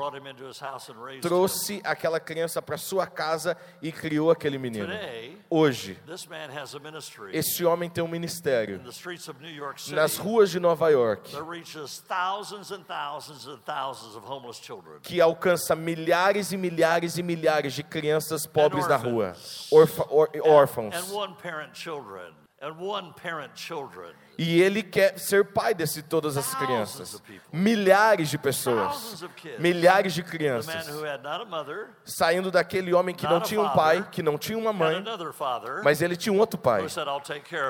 [1.21, 4.87] trouxe aquela criança para sua casa e criou aquele menino.
[5.49, 5.99] Hoje, hoje,
[7.33, 8.81] esse homem tem um ministério.
[9.91, 11.31] Nas ruas de Nova York
[15.01, 19.33] que alcança milhares e milhares e milhares de crianças pobres na rua,
[20.43, 20.95] órfãos.
[24.37, 27.21] E ele quer ser pai de todas as crianças.
[27.53, 29.23] Milhares de pessoas,
[29.59, 30.89] milhares de crianças,
[32.03, 35.01] saindo daquele homem que não tinha um pai, que não tinha uma mãe,
[35.83, 36.85] mas ele tinha um outro pai,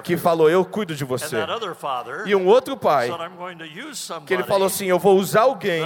[0.04, 1.38] que falou: Eu cuido de você.
[2.26, 3.10] E um outro pai,
[4.26, 5.84] que ele falou assim: Eu vou usar alguém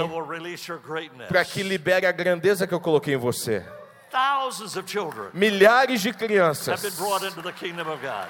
[1.28, 3.66] para que libere a grandeza que eu coloquei em você.
[5.32, 6.82] Milhares de crianças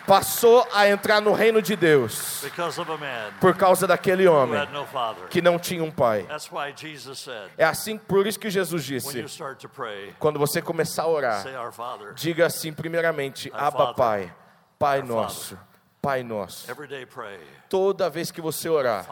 [0.07, 2.45] passou a entrar no reino de Deus
[3.41, 4.61] por causa daquele homem
[5.31, 6.27] que não tinha um pai.
[7.57, 9.25] É assim por isso que Jesus disse:
[10.19, 11.45] quando você começar a orar,
[12.15, 14.35] diga assim primeiramente, Abba Pai,
[14.79, 15.59] Pai nosso,
[16.03, 16.67] Pai nosso.
[17.69, 19.07] Toda vez que você orar,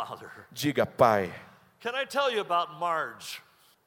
[0.50, 1.32] diga Pai.
[1.80, 3.40] Can I tell you about Marge?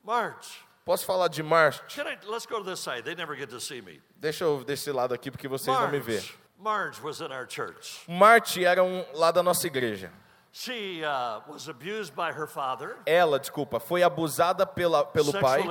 [0.04, 0.71] Marge.
[0.92, 1.80] Posso falar de Marge?
[2.28, 3.06] let's go to this side.
[3.06, 4.02] They never get to see me.
[4.20, 6.22] Deixa eu desse lado aqui porque vocês vão me ver.
[6.60, 8.02] Marge was in our church.
[8.10, 10.12] Marge era um lá da nossa igreja.
[10.54, 15.64] She, uh, was abused by her father, Ela, desculpa, foi abusada pela, pelo pai,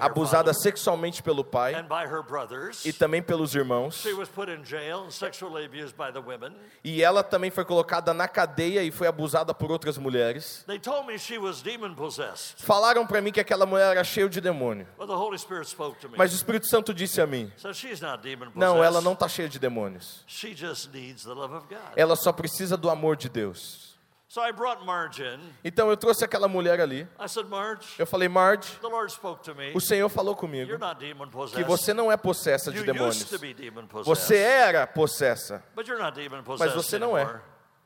[0.00, 2.86] abusada father, sexualmente pelo pai and by her brothers.
[2.86, 3.96] e também pelos irmãos.
[3.96, 6.54] She was put in jail, sexually abused by the women.
[6.82, 10.64] E ela também foi colocada na cadeia e foi abusada por outras mulheres.
[10.66, 12.62] They told me she was demon possessed.
[12.64, 14.86] Falaram para mim que aquela mulher era cheia de demônio.
[14.98, 16.16] Well, the Holy Spirit spoke to me.
[16.16, 18.58] Mas o Espírito Santo disse a mim: so she's not demon possessed.
[18.58, 20.24] Não, ela não está cheia de demônios.
[20.26, 21.92] She just needs the love of God.
[21.94, 23.93] Ela só precisa do amor de Deus.
[24.34, 25.38] So I brought Marge in.
[25.64, 27.06] Então eu trouxe aquela mulher ali.
[27.20, 29.70] I said, Marge, eu falei, Marge, the Lord spoke to me.
[29.76, 31.62] o Senhor falou comigo You're not demon possessed.
[31.62, 33.18] que você não é possessa de you demônios.
[33.18, 36.98] Used to be demon possessed, você era possessa, but you're not demon possessed mas você
[36.98, 37.40] não é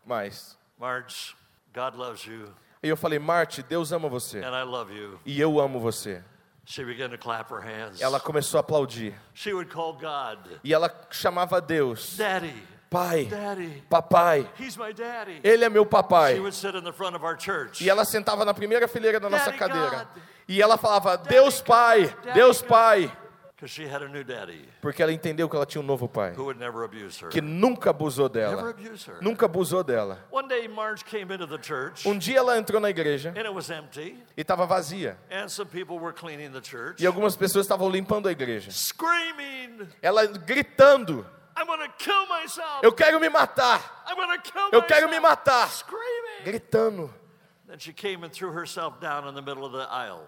[0.07, 0.57] mais.
[0.79, 1.37] Marge,
[1.75, 2.49] God loves you.
[2.83, 4.39] E eu falei, Marge, Deus ama você.
[4.39, 5.21] And I love you.
[5.27, 6.25] E eu amo você.
[6.65, 8.01] She began to clap her hands.
[8.01, 9.15] Ela começou a aplaudir.
[9.35, 10.39] She would call God.
[10.65, 12.17] E ela chamava Deus.
[12.17, 12.78] Daddy.
[12.90, 13.29] Pai,
[13.90, 14.51] papai,
[15.44, 16.40] ele é meu papai.
[17.81, 20.09] E ela sentava na primeira fileira da nossa cadeira.
[20.48, 23.12] E ela falava, Deus Pai, Deus Pai.
[24.81, 26.33] Porque ela entendeu que ela tinha um novo pai.
[27.29, 28.72] Que nunca abusou dela.
[29.20, 30.24] Nunca abusou dela.
[32.07, 33.35] Um dia ela entrou na igreja.
[34.37, 35.18] E estava vazia.
[37.01, 38.70] E algumas pessoas estavam limpando a igreja.
[40.01, 41.27] Ela gritando.
[42.83, 44.05] Eu quero me matar.
[44.73, 45.68] Eu quero me matar.
[46.44, 47.12] Gritando.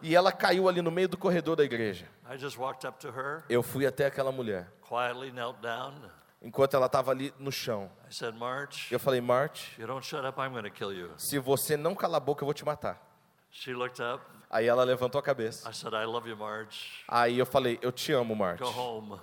[0.03, 2.07] E ela caiu ali no meio do corredor da igreja.
[3.49, 4.71] Eu fui até aquela mulher.
[6.43, 7.91] Enquanto ela estava ali no chão.
[8.91, 9.77] Eu falei, March,
[11.19, 12.99] se você não calar a boca, eu vou te matar.
[14.51, 15.69] Aí ela levantou a cabeça.
[17.09, 18.61] Aí eu falei, eu te amo, March.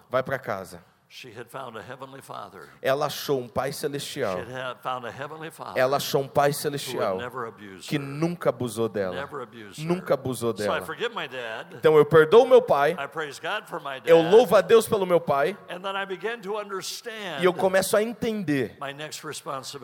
[0.10, 0.84] Vai para casa.
[2.82, 4.38] Ela achou um pai celestial.
[5.78, 7.18] Ela achou um pai celestial
[7.88, 9.16] que nunca abusou dela.
[9.86, 10.82] Nunca abusou dela.
[11.78, 12.96] Então eu perdoo meu pai.
[14.06, 15.58] Eu louvo a Deus pelo meu pai.
[17.40, 18.78] E eu começo a entender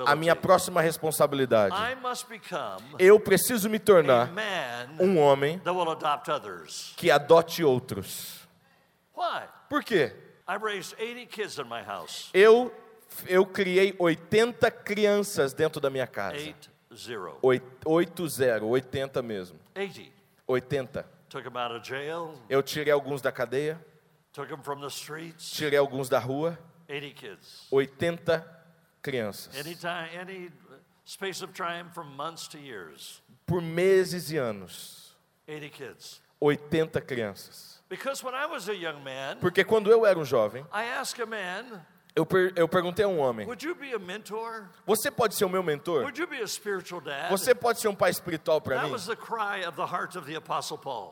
[0.06, 1.74] a minha próxima responsabilidade.
[3.00, 4.30] Eu preciso me tornar
[5.00, 5.62] um homem
[6.98, 8.42] que adote outros.
[9.70, 10.14] Por quê?
[12.34, 12.74] Eu
[13.28, 16.38] eu criei 80 crianças dentro da minha casa.
[17.42, 19.60] 80, 80 mesmo.
[20.48, 21.08] 80.
[22.50, 23.84] Eu tirei alguns da cadeia.
[25.52, 26.58] Tirei alguns da rua.
[27.72, 28.64] 80
[29.02, 29.56] crianças.
[33.46, 35.16] Por meses e anos.
[36.40, 37.83] 80 crianças.
[39.40, 40.66] Porque quando eu era um jovem,
[42.16, 43.46] eu, per eu perguntei a um homem:
[44.86, 46.04] Você pode ser o meu mentor?
[47.32, 48.92] Você pode ser um pai espiritual para mim?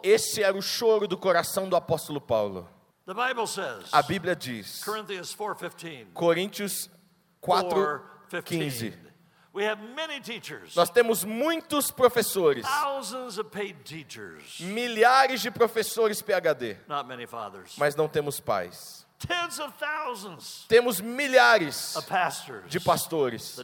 [0.04, 2.70] Esse era o choro do coração do apóstolo Paulo.
[3.92, 4.84] A Bíblia diz,
[6.14, 6.88] Coríntios
[7.42, 8.02] 4,
[8.46, 9.11] 15.
[10.76, 12.66] Nós temos muitos professores.
[14.62, 16.78] Milhares de professores PhD.
[17.78, 19.06] Mas não temos pais.
[20.68, 21.96] Temos milhares
[22.68, 23.56] de pastores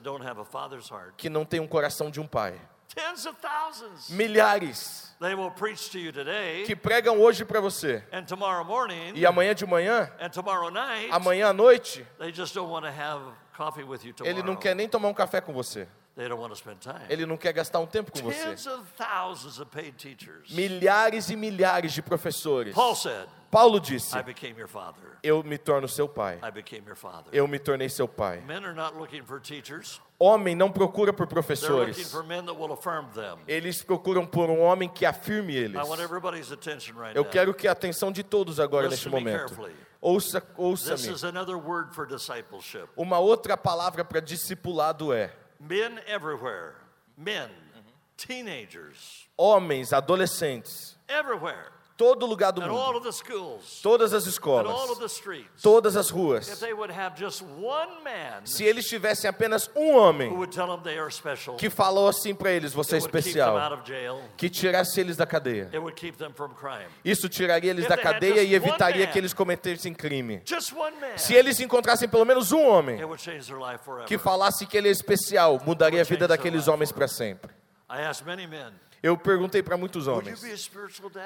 [1.17, 2.59] que não têm um coração de um pai.
[4.09, 5.15] Milhares
[6.65, 8.03] que pregam hoje para você
[9.15, 10.11] e amanhã de manhã,
[11.11, 12.05] amanhã à noite,
[14.25, 15.87] ele não quer nem tomar um café com você.
[17.09, 18.49] Ele não quer gastar um tempo com você.
[20.55, 22.73] Milhares e milhares de professores.
[23.49, 24.15] Paulo disse:
[25.23, 26.39] Eu me torno seu pai.
[27.31, 28.43] Eu me tornei seu pai.
[30.19, 32.13] Homem não procura por professores.
[33.47, 35.79] Eles procuram por um homem que afirme eles.
[37.13, 39.55] Eu quero que a atenção de todos agora neste momento.
[39.99, 41.15] Ouça, ouça-me.
[42.95, 46.75] Uma outra palavra para discipulado é men everywhere.
[47.17, 47.49] Men,
[48.15, 49.27] teenagers.
[49.35, 50.97] Homens, adolescentes.
[51.07, 51.76] Everywhere.
[51.97, 53.01] Todo lugar do mundo,
[53.81, 54.71] todas as escolas,
[55.61, 56.45] todas as ruas,
[58.45, 60.31] se eles tivessem apenas um homem
[61.57, 63.57] que falou assim para eles: você é especial,
[64.37, 65.69] que tirasse eles da cadeia,
[67.03, 70.43] isso tiraria eles da cadeia e evitaria que eles cometessem crime.
[71.15, 72.99] Se eles encontrassem pelo menos um homem
[74.05, 77.51] que falasse que ele é especial, mudaria a vida daqueles homens para sempre.
[79.03, 80.41] Eu perguntei para muitos homens: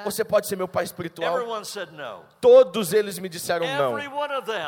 [0.03, 1.38] Você pode ser meu pai espiritual?
[2.39, 3.91] Todos eles me disseram não.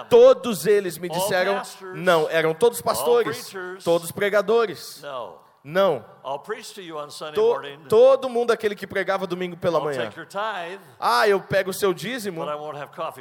[0.09, 1.61] Todos eles me disseram
[1.95, 2.29] não.
[2.29, 3.51] Eram todos pastores,
[3.83, 4.99] todos pregadores.
[5.65, 6.03] Não.
[7.35, 7.53] To,
[7.87, 10.09] todo mundo aquele que pregava domingo pela manhã.
[10.99, 12.41] Ah, eu pego o seu dízimo,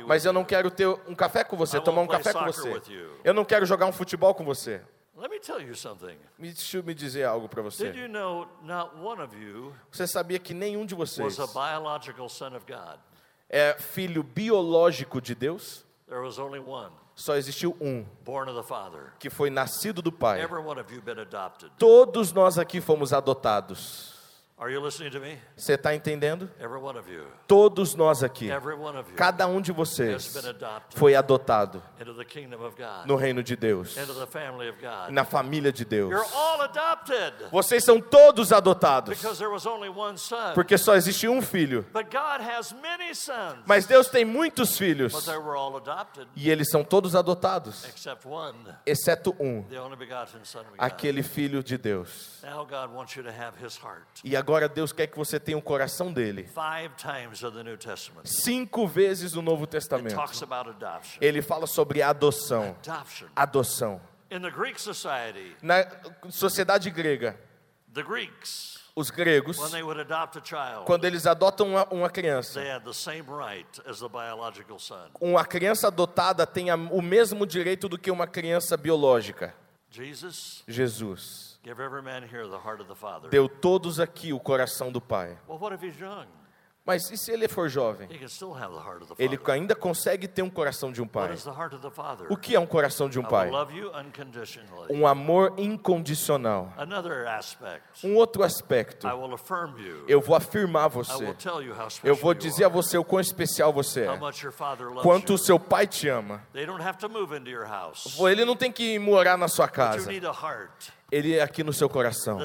[0.08, 2.82] mas eu não quero ter um café com você, tomar um café com você.
[3.22, 4.80] Eu não quero jogar um futebol com você.
[5.22, 6.18] Let me tell you something.
[6.36, 7.92] Deixa eu me dizer algo para você.
[7.92, 11.46] Did you know not one of you você sabia que nenhum de vocês was a
[11.46, 12.98] biological son of God?
[13.48, 15.84] é filho biológico de Deus?
[16.08, 16.90] There was only one.
[17.14, 19.12] Só existiu um, born of the Father.
[19.20, 20.40] que foi nascido do Pai.
[20.40, 21.70] Every one of you been adopted.
[21.78, 24.21] Todos nós aqui fomos adotados.
[25.56, 26.50] Você está entendendo?
[27.46, 28.48] Todos nós aqui,
[29.16, 30.32] cada um de vocês
[30.94, 31.82] foi adotado
[33.06, 33.96] no reino de Deus,
[35.10, 36.14] na família de Deus.
[37.50, 39.18] Vocês são todos adotados,
[40.54, 41.84] porque só existe um filho.
[43.66, 45.12] Mas Deus tem muitos filhos,
[46.36, 47.84] e eles são todos adotados,
[48.86, 49.64] exceto um,
[50.78, 52.42] aquele filho de Deus.
[54.24, 56.46] E agora Agora Deus quer que você tenha o um coração dele.
[58.22, 60.14] Cinco vezes no Novo Testamento.
[61.22, 62.76] Ele fala sobre adoção.
[63.34, 63.98] Adoção.
[65.62, 65.86] Na
[66.28, 67.40] sociedade grega,
[68.94, 69.56] os gregos,
[70.84, 72.60] quando eles adotam uma, uma criança,
[75.18, 79.54] uma criança adotada tem o mesmo direito do que uma criança biológica.
[80.68, 81.51] Jesus
[83.30, 85.38] Deu todos aqui o coração do Pai.
[86.84, 88.08] Mas e se ele for jovem?
[89.16, 91.30] Ele ainda consegue ter um coração de um pai.
[92.28, 93.48] O que é um coração de um pai?
[94.90, 96.72] Um amor incondicional.
[98.02, 99.06] Um outro aspecto.
[100.08, 101.32] Eu vou afirmar você.
[102.02, 104.18] Eu vou dizer a você o quão especial você é.
[105.02, 106.42] Quanto o seu pai te ama.
[108.28, 110.10] Ele não tem que morar na sua casa.
[111.12, 112.38] Ele é aqui no seu coração,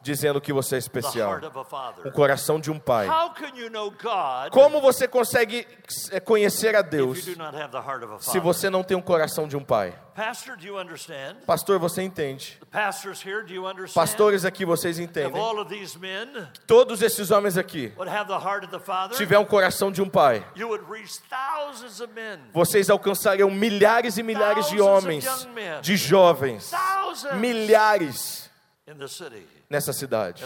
[0.00, 1.40] dizendo que você é especial.
[2.04, 3.08] O coração de um pai.
[4.50, 5.66] Como você consegue
[6.10, 7.24] eh, conhecer a Deus
[8.20, 9.98] se você não tem um coração de um pai?
[11.46, 12.58] Pastor, você entende?
[13.94, 15.32] Pastores aqui, vocês entendem?
[16.66, 17.92] Todos esses homens aqui
[19.16, 20.44] tiver um coração de um pai.
[22.52, 25.24] Vocês alcançariam milhares e milhares de homens,
[25.82, 26.72] de jovens,
[27.34, 28.50] milhares
[29.68, 30.44] nessa cidade,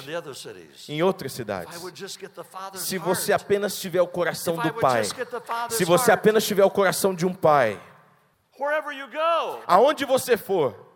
[0.88, 1.80] em outras cidades.
[2.74, 5.04] Se você apenas tiver o coração do Pai,
[5.70, 7.80] se você apenas tiver o coração de um Pai,
[9.66, 10.91] aonde você for,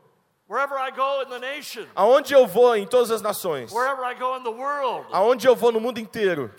[1.94, 3.72] Aonde eu vou em todas as nações.
[5.12, 6.54] Aonde eu vou no mundo inteiro.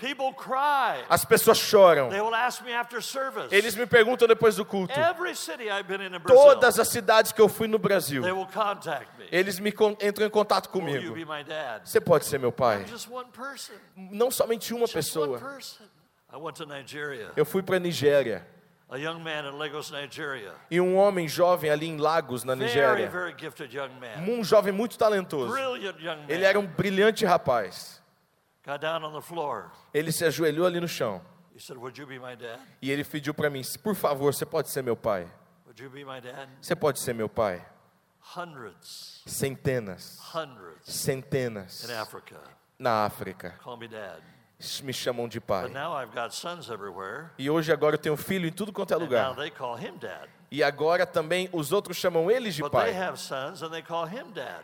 [1.10, 2.10] As pessoas choram.
[3.50, 4.93] Eles me perguntam depois do culto.
[6.26, 8.23] Todas as cidades que eu fui no Brasil.
[9.32, 11.15] Eles me entram em contato comigo.
[11.86, 12.86] Você pode ser meu pai?
[13.95, 15.39] Não somente uma pessoa.
[17.38, 18.45] Eu fui para a Nigéria.
[18.89, 20.54] A young man in Lagos, Nigeria.
[20.71, 23.10] E um homem jovem ali em Lagos, na Nigéria.
[23.10, 24.23] Very, very gifted young man.
[24.26, 25.52] Um jovem muito talentoso.
[25.52, 26.26] Brilliant young man.
[26.30, 28.02] Ele era um brilhante rapaz.
[28.65, 29.71] Got down on the floor.
[29.93, 31.21] Ele se ajoelhou ali no chão.
[31.54, 32.60] He said, Would you be my dad?
[32.82, 35.28] E ele pediu para mim, por favor, você pode ser meu pai?
[35.65, 36.47] Would you be my dad?
[36.62, 37.65] Você pode ser meu pai?
[39.26, 40.19] Centenas.
[40.84, 41.88] Centenas.
[42.80, 43.54] Na África.
[44.83, 45.71] Me chamam de pai.
[47.37, 49.35] E hoje agora eu tenho filho em tudo quanto é lugar.
[50.49, 52.91] E agora também os outros chamam eles de pai.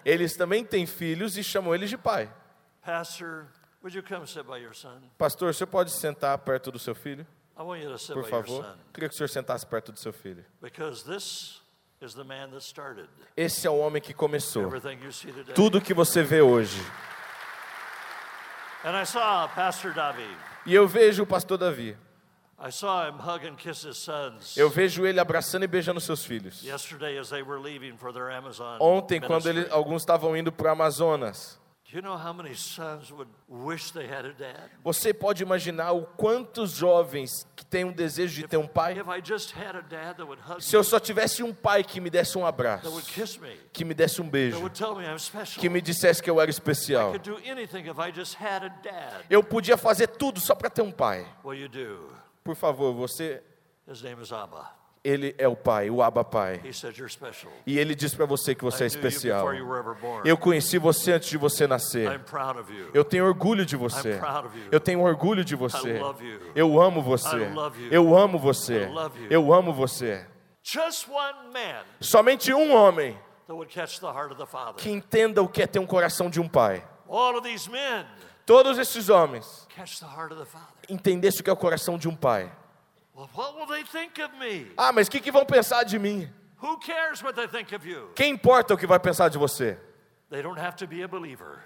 [0.04, 2.32] Eles também têm filhos e chamam eles de pai.
[5.18, 7.28] Pastor, senhor pode sentar perto do seu filho?
[8.16, 8.78] Por favor.
[8.92, 10.44] Queria que o senhor sentasse perto do seu filho.
[13.38, 14.72] Esse é o homem que começou.
[15.54, 16.82] Tudo que você vê hoje.
[16.82, 17.22] And I saw
[17.94, 18.73] Pastor David.
[20.66, 21.98] E eu vejo o pastor Davi.
[22.66, 24.56] I saw him hug and kiss his sons.
[24.56, 26.64] Eu vejo ele abraçando e beijando seus filhos.
[26.64, 30.70] Yesterday, as they were leaving for their Amazon Ontem, quando ele, alguns estavam indo para
[30.70, 31.60] o Amazonas.
[34.84, 38.96] Você pode imaginar o quantos jovens que têm um desejo de ter um pai?
[40.60, 42.90] Se eu só tivesse um pai que me desse um abraço,
[43.72, 44.58] que me desse um beijo,
[45.60, 47.14] que me dissesse que eu era especial.
[49.30, 51.26] Eu podia fazer tudo só para ter um pai.
[52.44, 53.42] Por favor, você
[55.04, 56.62] ele é o Pai, o Abba Pai.
[57.66, 59.48] E Ele diz para você que você é especial.
[60.24, 62.22] Eu conheci você antes de você nascer.
[62.94, 64.20] Eu tenho orgulho de você.
[64.72, 66.00] Eu tenho orgulho de você.
[66.56, 67.52] Eu amo você.
[67.92, 68.90] Eu amo você.
[69.30, 70.26] Eu amo você.
[72.00, 73.20] Somente um homem
[74.78, 76.88] que entenda o que é ter um coração de um pai.
[78.46, 79.68] Todos esses homens
[80.90, 82.50] entendessem o que é o coração de um pai.
[84.76, 86.30] Ah, mas o que, que vão pensar de mim?
[88.16, 89.78] Quem importa o que vai pensar de você?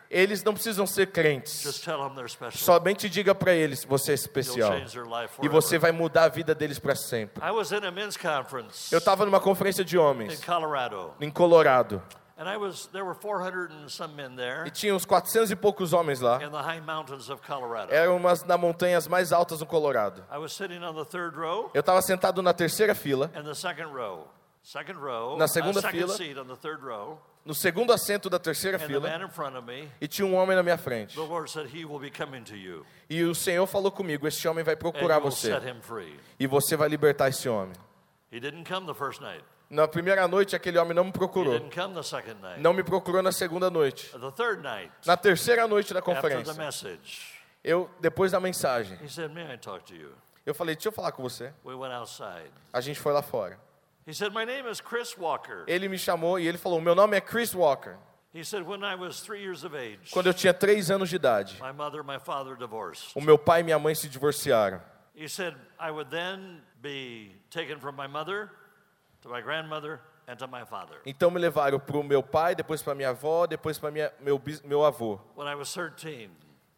[0.10, 1.64] Eles não precisam ser crentes.
[2.58, 4.74] Somente diga para eles: você é especial.
[5.41, 7.41] E você vai mudar a vida deles para sempre.
[8.91, 10.41] Eu estava numa conferência de homens
[11.22, 12.04] em Colorado.
[12.39, 14.63] And I was, there were 400 and some men there.
[14.67, 16.39] E tinha uns 400 e poucos homens lá.
[16.43, 17.91] In the high mountains of Colorado.
[17.91, 20.23] Eram umas das montanhas mais altas do Colorado.
[20.31, 21.71] I was sitting on the third row.
[21.73, 23.31] Eu estava sentado na terceira fila.
[23.35, 24.27] And the second row.
[24.61, 25.35] Second row.
[25.35, 26.13] Na segunda fila.
[26.15, 27.19] Seat on the third row.
[27.43, 29.09] No segundo assento da terceira and fila.
[29.09, 31.15] The man in front of me, e tinha um homem na minha frente.
[31.15, 32.85] The Lord said, He will be coming to you.
[33.09, 35.53] E o Senhor falou comigo: Este homem vai procurar você.
[35.53, 36.19] Set him free.
[36.39, 37.73] E você vai libertar esse homem.
[38.31, 39.43] He didn't come the first night.
[39.70, 41.53] Na primeira noite, aquele homem não me procurou.
[42.61, 44.09] Não me procurou na segunda noite.
[45.05, 46.53] Na terceira noite da conferência.
[47.63, 48.97] Eu, depois da mensagem.
[50.45, 51.53] Eu falei, deixa eu falar com você.
[52.72, 53.59] A gente foi lá fora.
[55.68, 57.95] Ele me chamou e ele falou, meu nome é Chris Walker.
[60.11, 61.59] Quando eu tinha três anos de idade,
[63.15, 64.82] o meu pai e minha mãe se divorciaram.
[71.05, 74.84] Então me levaram para o meu pai, depois para minha avó, depois para meu meu
[74.84, 75.19] avô.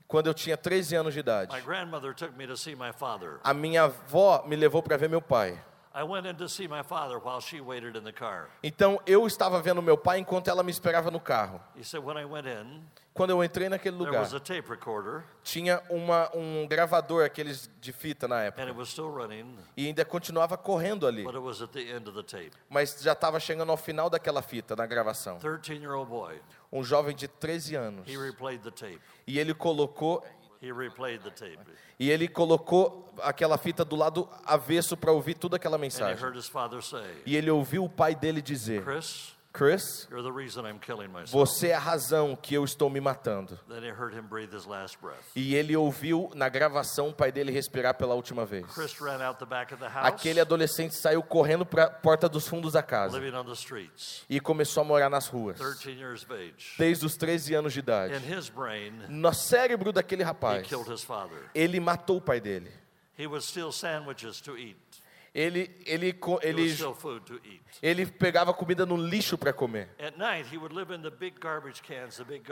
[0.07, 1.55] Quando eu tinha 13 anos de idade.
[3.43, 5.59] A minha avó me levou para ver meu pai.
[8.63, 11.61] Então eu estava vendo meu pai enquanto ela me esperava no carro.
[13.13, 14.21] Quando eu entrei naquele lugar,
[15.43, 18.61] tinha uma, um gravador, aqueles de fita na época.
[19.75, 21.23] E ainda continuava correndo ali.
[22.69, 25.37] Mas já estava chegando ao final daquela fita, na gravação.
[26.71, 28.07] Um jovem de 13 anos.
[29.27, 30.23] E ele colocou
[31.99, 36.17] e ele colocou aquela fita do lado avesso para ouvir toda aquela mensagem.
[37.25, 40.07] E ele ouviu o pai dele dizer: Chris, Chris,
[41.29, 43.59] você é a razão que eu estou me matando.
[45.35, 48.65] E ele ouviu na gravação o pai dele respirar pela última vez.
[50.01, 53.19] Aquele adolescente saiu correndo para a porta dos fundos da casa
[54.29, 55.59] e começou a morar nas ruas.
[56.77, 58.13] Desde os 13 anos de idade.
[59.09, 60.65] No cérebro daquele rapaz,
[61.53, 62.71] ele matou o pai dele.
[63.19, 64.77] He was still sandwiches to eat
[65.33, 66.77] ele ele ele
[67.81, 69.89] ele pegava comida no lixo para comer.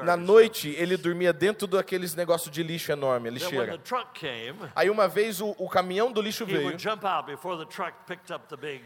[0.04, 3.80] Na noite ele dormia dentro daqueles negócios de lixo enorme, lixeira.
[4.76, 6.76] Aí uma vez o, o caminhão do lixo veio.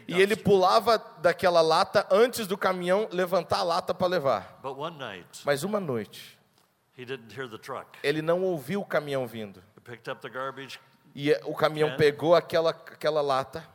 [0.08, 4.60] E ele pulava daquela lata antes do caminhão levantar a lata para levar.
[5.44, 6.38] Mas uma noite
[8.02, 9.62] ele não ouviu o caminhão vindo.
[11.14, 13.66] E o caminhão pegou aquela aquela lata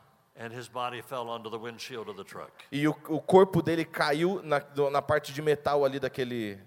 [2.71, 4.61] e o, o corpo dele caiu na,
[4.91, 6.59] na parte de metal ali daquele.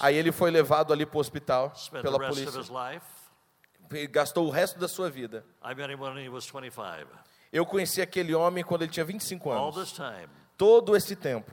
[0.00, 1.72] Aí ele foi levado ali para o hospital
[2.02, 2.60] pela polícia.
[3.92, 5.44] E gastou o resto da sua vida.
[7.52, 9.62] Eu conheci aquele homem quando ele tinha 25 anos.
[10.56, 11.52] Todo esse tempo.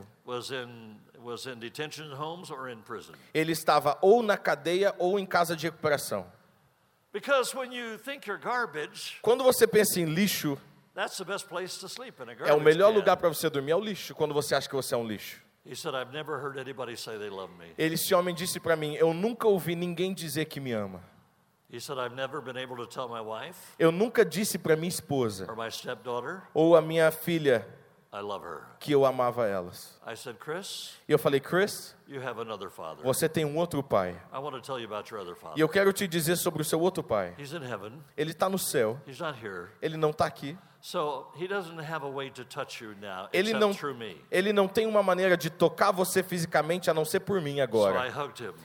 [3.33, 6.25] Ele estava ou na cadeia ou em casa de recuperação.
[9.21, 10.57] Quando você pensa em lixo,
[12.45, 14.93] é o melhor lugar para você dormir é o lixo, quando você acha que você
[14.93, 15.41] é um lixo.
[17.77, 21.01] Ele, esse homem disse para mim, eu nunca ouvi ninguém dizer que me ama.
[23.79, 25.45] Eu nunca disse para minha esposa
[26.53, 27.65] ou a minha filha
[28.79, 29.97] que eu amava elas.
[30.15, 30.37] Said,
[31.07, 31.95] e eu falei, Chris,
[33.03, 34.21] você tem um outro pai.
[35.55, 37.33] E eu quero te dizer sobre o seu outro pai.
[38.17, 38.99] Ele está no céu.
[39.81, 40.57] Ele não está aqui.
[43.31, 43.71] Ele não,
[44.31, 47.99] ele não tem uma maneira de tocar você fisicamente a não ser por mim agora.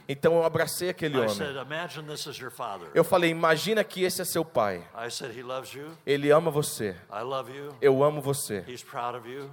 [0.09, 1.37] Então eu abracei aquele homem.
[2.95, 4.83] Eu falei, imagina que esse é seu pai.
[6.07, 6.97] Ele ama você.
[7.83, 8.65] Eu amo você.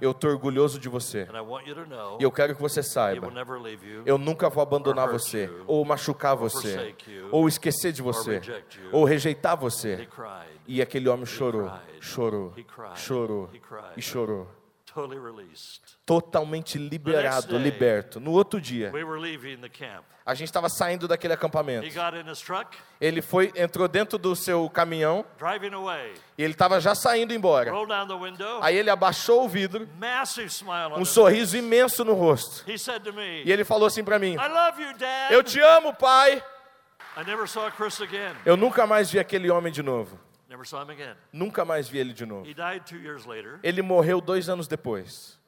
[0.00, 1.26] Eu estou orgulhoso de você.
[2.18, 3.26] E eu quero que você saiba.
[4.06, 6.94] Eu nunca vou abandonar você, ou machucar você,
[7.30, 8.40] ou esquecer de você,
[8.90, 10.08] ou rejeitar você.
[10.66, 12.54] E aquele homem chorou, chorou,
[12.96, 13.50] chorou
[13.96, 14.48] e chorou.
[16.06, 18.20] Totalmente liberado, liberto.
[18.20, 18.92] No outro dia,
[20.24, 21.84] a gente estava saindo daquele acampamento.
[23.00, 25.24] Ele foi, entrou dentro do seu caminhão.
[26.38, 27.72] E ele estava já saindo embora.
[28.62, 29.88] Aí ele abaixou o vidro.
[31.00, 32.64] Um sorriso imenso no rosto.
[33.44, 34.36] E ele falou assim para mim:
[35.30, 36.42] Eu te amo, pai.
[38.46, 40.18] Eu nunca mais vi aquele homem de novo.
[41.32, 42.46] Nunca mais vi ele de novo.
[43.62, 45.38] Ele morreu dois anos depois.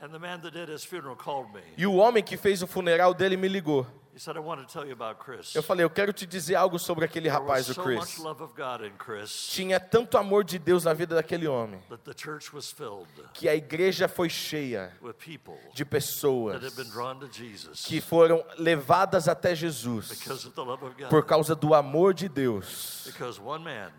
[1.77, 3.87] E o homem que fez o funeral dele me ligou.
[5.55, 8.19] Eu falei, eu quero te dizer algo sobre aquele rapaz, o Chris.
[9.49, 11.83] Tinha tanto amor de Deus na vida daquele homem
[13.35, 14.91] que a igreja foi cheia
[15.75, 16.75] de pessoas
[17.85, 20.19] que foram levadas até Jesus
[21.11, 23.13] por causa do amor de Deus.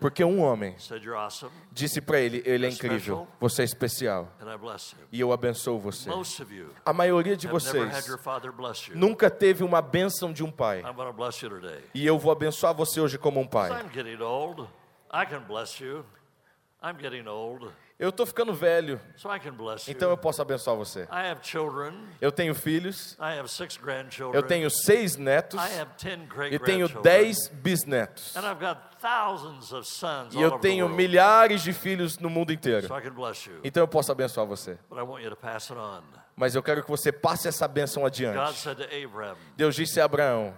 [0.00, 0.74] Porque um homem
[1.70, 4.32] disse para ele: Ele é incrível, você é especial.
[5.12, 6.10] E eu abençoo você.
[6.84, 8.08] A maioria de vocês
[8.94, 10.82] nunca teve uma bênção bênção de um pai.
[11.94, 13.70] E eu vou abençoar você hoje como um pai.
[17.98, 19.00] Eu estou ficando velho,
[19.88, 21.08] então eu posso abençoar você.
[22.20, 23.18] Eu tenho filhos,
[24.32, 25.60] eu tenho seis netos.
[26.52, 28.32] E tenho dez bisnetos.
[30.30, 32.88] E eu tenho milhares de filhos no mundo inteiro.
[33.64, 34.78] Então eu posso abençoar você.
[36.38, 38.36] Mas eu quero que você passe essa bênção adiante.
[39.56, 40.54] Deus disse a Abraão: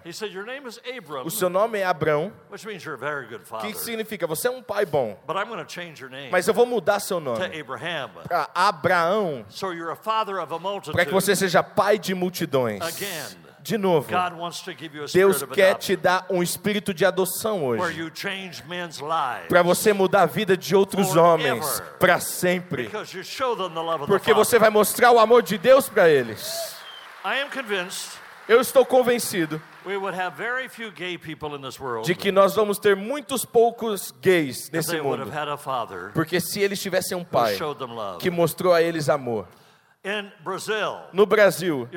[1.26, 2.32] O seu nome é Abraão,
[3.62, 4.26] que significa?
[4.26, 5.18] Você é um pai bom.
[6.30, 7.38] Mas eu vou mudar seu nome.
[8.24, 9.44] para Abraão,
[10.92, 12.80] para que você seja pai de multidões.
[13.62, 14.08] De novo,
[15.12, 18.10] Deus quer te dar um espírito de adoção hoje.
[19.48, 22.90] Para você mudar a vida de outros homens para sempre.
[24.06, 26.76] Porque você vai mostrar o amor de Deus para eles.
[28.48, 29.62] Eu estou convencido
[32.02, 35.30] de que nós vamos ter muitos poucos gays nesse mundo.
[36.12, 37.56] Porque se eles tivessem um pai
[38.18, 39.46] que mostrou a eles amor.
[41.12, 41.88] No Brasil,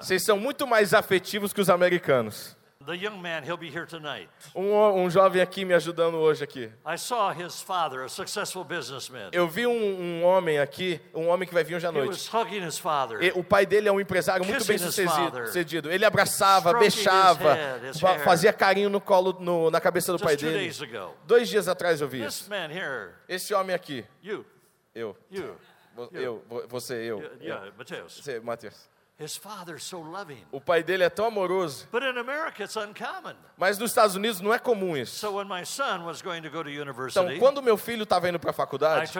[0.00, 2.56] vocês são muito mais afetivos que os americanos.
[2.86, 4.30] The young man, he'll be here tonight.
[4.54, 6.72] Um, um jovem aqui me ajudando hoje aqui.
[6.86, 9.28] I saw his father, a successful businessman.
[9.32, 12.06] Eu vi um, um homem aqui, um homem que vai vir hoje à noite.
[12.06, 15.90] He was hugging his father, e, o pai dele é um empresário muito bem sucedido.
[15.90, 20.72] Ele abraçava, beijava, head, fazia carinho no colo, no, na cabeça do Just pai dele.
[21.26, 22.50] Dois dias atrás eu vi isso.
[22.50, 24.06] Here, Esse homem aqui.
[24.22, 24.46] You.
[24.94, 25.16] Eu.
[25.30, 25.56] You.
[26.12, 26.44] Eu.
[26.68, 27.20] Você, eu.
[27.40, 28.20] Yeah, Mateus.
[28.22, 28.88] Você, Mateus.
[30.50, 31.86] O pai dele é tão amoroso.
[33.58, 35.20] Mas nos Estados Unidos não é comum isso.
[37.10, 39.12] Então, quando meu filho estava indo para a faculdade,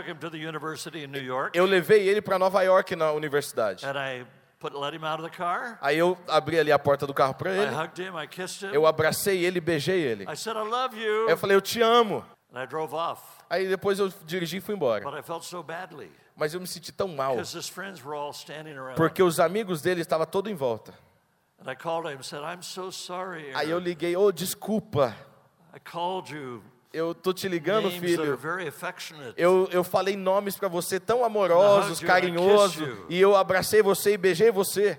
[1.53, 3.85] eu levei ele para Nova York na universidade.
[5.83, 7.75] Aí eu abri ali a porta do carro para ele.
[8.73, 10.25] Eu abracei ele, beijei ele.
[11.29, 12.25] Eu falei, eu te amo.
[13.51, 15.03] Aí depois eu dirigi e fui embora.
[16.37, 17.37] Mas eu me senti tão mal.
[18.97, 20.95] Porque os amigos dele estavam todos em volta.
[23.55, 25.15] Aí eu liguei, oh, desculpa.
[26.93, 28.39] Eu tô te ligando, filho.
[29.37, 32.79] Eu, eu falei nomes para você tão amorosos, carinhosos,
[33.09, 34.99] e eu abracei você e beijei você.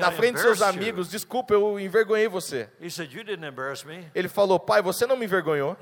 [0.00, 2.68] Na frente dos seus amigos, desculpa, eu envergonhei você.
[4.14, 5.76] Ele falou, pai, você não me envergonhou.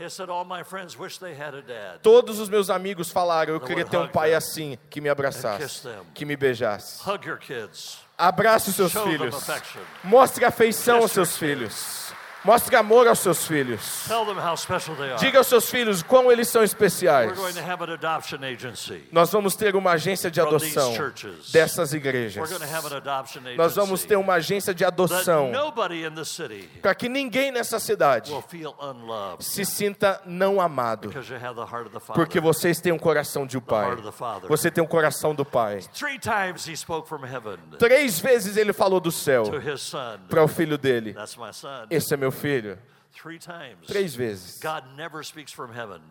[2.02, 6.24] Todos os meus amigos falaram, eu queria ter um pai assim, que me abraçasse, que
[6.24, 7.00] me beijasse.
[8.18, 9.34] Abrace os seus filhos.
[10.02, 12.12] Mostre afeição aos seus filhos.
[12.44, 14.06] Mostre amor aos seus filhos.
[15.18, 17.32] Diga aos seus filhos quão eles são especiais.
[19.10, 20.92] Nós vamos ter uma agência de adoção
[21.50, 22.50] dessas igrejas.
[23.56, 25.50] Nós vamos ter uma agência de adoção
[26.82, 28.30] para que ninguém nessa cidade
[29.40, 31.10] se sinta não amado.
[32.14, 33.96] Porque vocês têm um coração de um pai.
[34.48, 35.80] Você tem um coração do pai.
[37.78, 39.44] Três vezes ele falou do céu
[40.28, 41.16] para o filho dele.
[41.88, 42.78] Esse é meu filho.
[43.86, 44.58] Três vezes.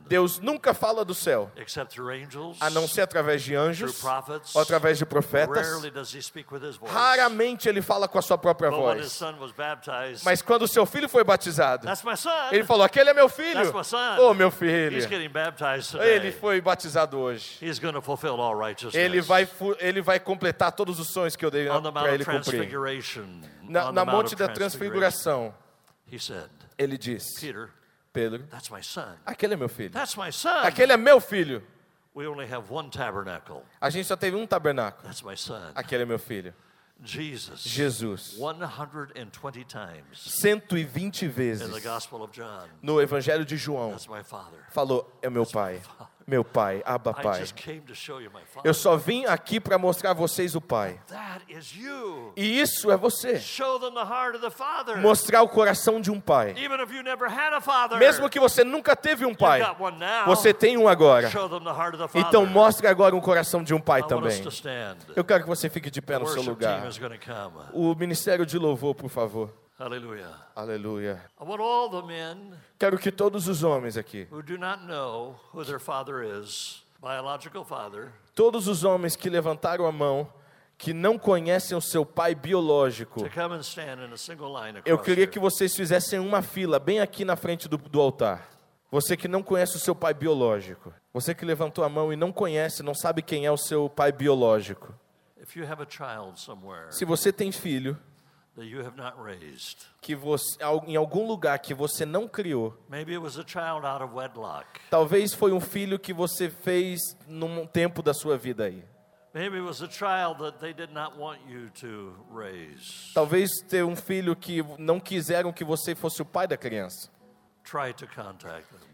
[0.07, 1.51] Deus nunca fala do céu,
[2.61, 4.01] a não ser através de anjos
[4.55, 5.67] ou através de profetas.
[6.87, 9.21] Raramente ele fala com a sua própria voz.
[10.23, 11.87] Mas quando seu filho foi batizado,
[12.51, 13.59] ele falou: Aquele é meu filho.
[14.21, 14.97] Oh, meu filho.
[16.01, 17.57] Ele foi batizado hoje.
[18.97, 19.47] Ele vai,
[19.79, 22.61] ele vai completar todos os sonhos que eu dei para ele cumprir.
[23.63, 25.53] Na, na monte da transfiguração,
[26.77, 27.53] ele disse:
[28.11, 28.47] Pedro,
[29.25, 29.91] aquele é meu filho.
[30.63, 31.63] Aquele é meu filho.
[33.81, 35.09] A gente só teve um tabernáculo.
[35.75, 36.53] Aquele é meu filho.
[37.05, 38.35] Jesus, Jesus.
[38.37, 40.19] 120 times.
[40.19, 41.67] 120 vezes.
[42.81, 43.97] No Evangelho de João.
[44.69, 45.81] Falou: É meu pai.
[46.25, 47.43] Meu pai, Abba Pai.
[48.63, 50.99] Eu só vim aqui para mostrar a vocês o Pai.
[52.35, 53.41] E isso é você.
[55.01, 56.55] Mostrar o coração de um pai.
[57.99, 59.61] Mesmo que você nunca teve um pai,
[60.25, 61.29] você tem um agora.
[62.15, 64.41] Então mostre agora um coração de um pai também.
[65.15, 66.87] Eu quero que você fique de pé no seu lugar.
[67.73, 69.62] O ministério de louvor, por favor.
[69.77, 70.29] Aleluia.
[70.55, 71.21] Aleluia.
[72.77, 74.27] Quero que todos os homens aqui,
[78.35, 80.31] todos os homens que levantaram a mão,
[80.77, 83.21] que não conhecem o seu pai biológico,
[84.85, 88.47] eu queria que vocês fizessem uma fila bem aqui na frente do, do altar.
[88.91, 92.31] Você que não conhece o seu pai biológico, você que levantou a mão e não
[92.31, 94.93] conhece, não sabe quem é o seu pai biológico.
[96.91, 97.97] Se você tem filho,
[99.99, 102.77] que você, em algum lugar que você não criou.
[104.89, 108.83] Talvez foi um filho que você fez num tempo da sua vida aí.
[113.15, 117.09] Talvez ter um filho que não quiseram que você fosse o pai da criança.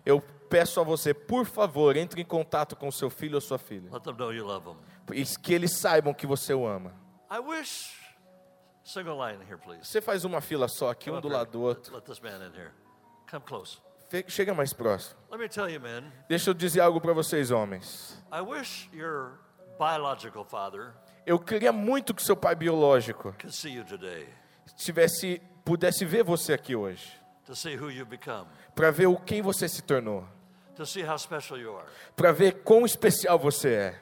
[0.06, 3.90] Eu peço a você, por favor, entre em contato com seu filho ou sua filha.
[5.12, 6.94] E que eles saibam que você o ama.
[7.30, 7.99] I wish
[8.92, 9.88] Single line here, please.
[9.88, 11.94] Você faz uma fila só aqui, um do lado do outro.
[11.94, 12.72] Let this man in here.
[13.30, 13.78] Come close.
[14.28, 15.16] Chega mais próximo.
[15.30, 16.12] Let me tell you, men.
[16.28, 18.20] Deixa eu dizer algo para vocês, homens.
[18.34, 19.38] I wish your
[19.78, 23.36] biological father eu queria muito que seu pai biológico
[24.76, 27.14] tivesse, pudesse ver você aqui hoje.
[28.74, 30.28] Para ver o quem você se tornou.
[32.16, 34.00] Para ver quão especial você é.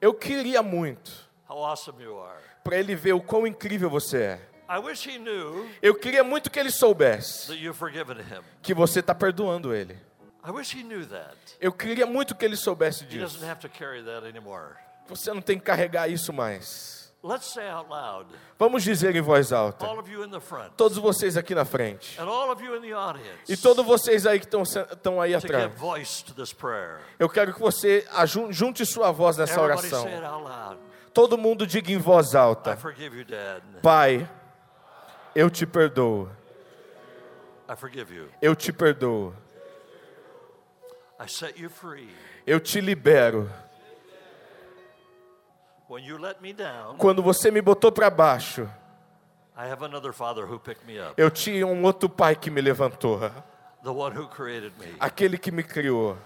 [0.00, 1.12] Eu queria muito
[2.66, 4.40] para ele ver o quão incrível você é.
[5.80, 7.56] Eu queria muito que ele soubesse
[8.60, 9.96] que você está perdoando ele.
[11.60, 13.38] Eu queria muito que ele soubesse disso.
[15.08, 16.96] Você não tem que carregar isso mais.
[18.58, 19.84] Vamos dizer em voz alta.
[20.76, 22.16] Todos vocês aqui na frente.
[23.48, 25.72] E todos vocês aí que estão aí atrás.
[27.18, 28.06] Eu quero que você
[28.50, 30.06] junte sua voz nessa oração.
[31.16, 32.76] Todo mundo diga em voz alta:
[33.82, 34.28] Pai,
[35.34, 36.28] eu te perdoo.
[38.42, 39.32] Eu te perdoo.
[42.46, 43.50] Eu te libero.
[46.98, 48.68] Quando você me botou para baixo,
[51.16, 53.20] eu tinha um outro pai que me levantou.
[55.00, 56.18] Aquele que me criou.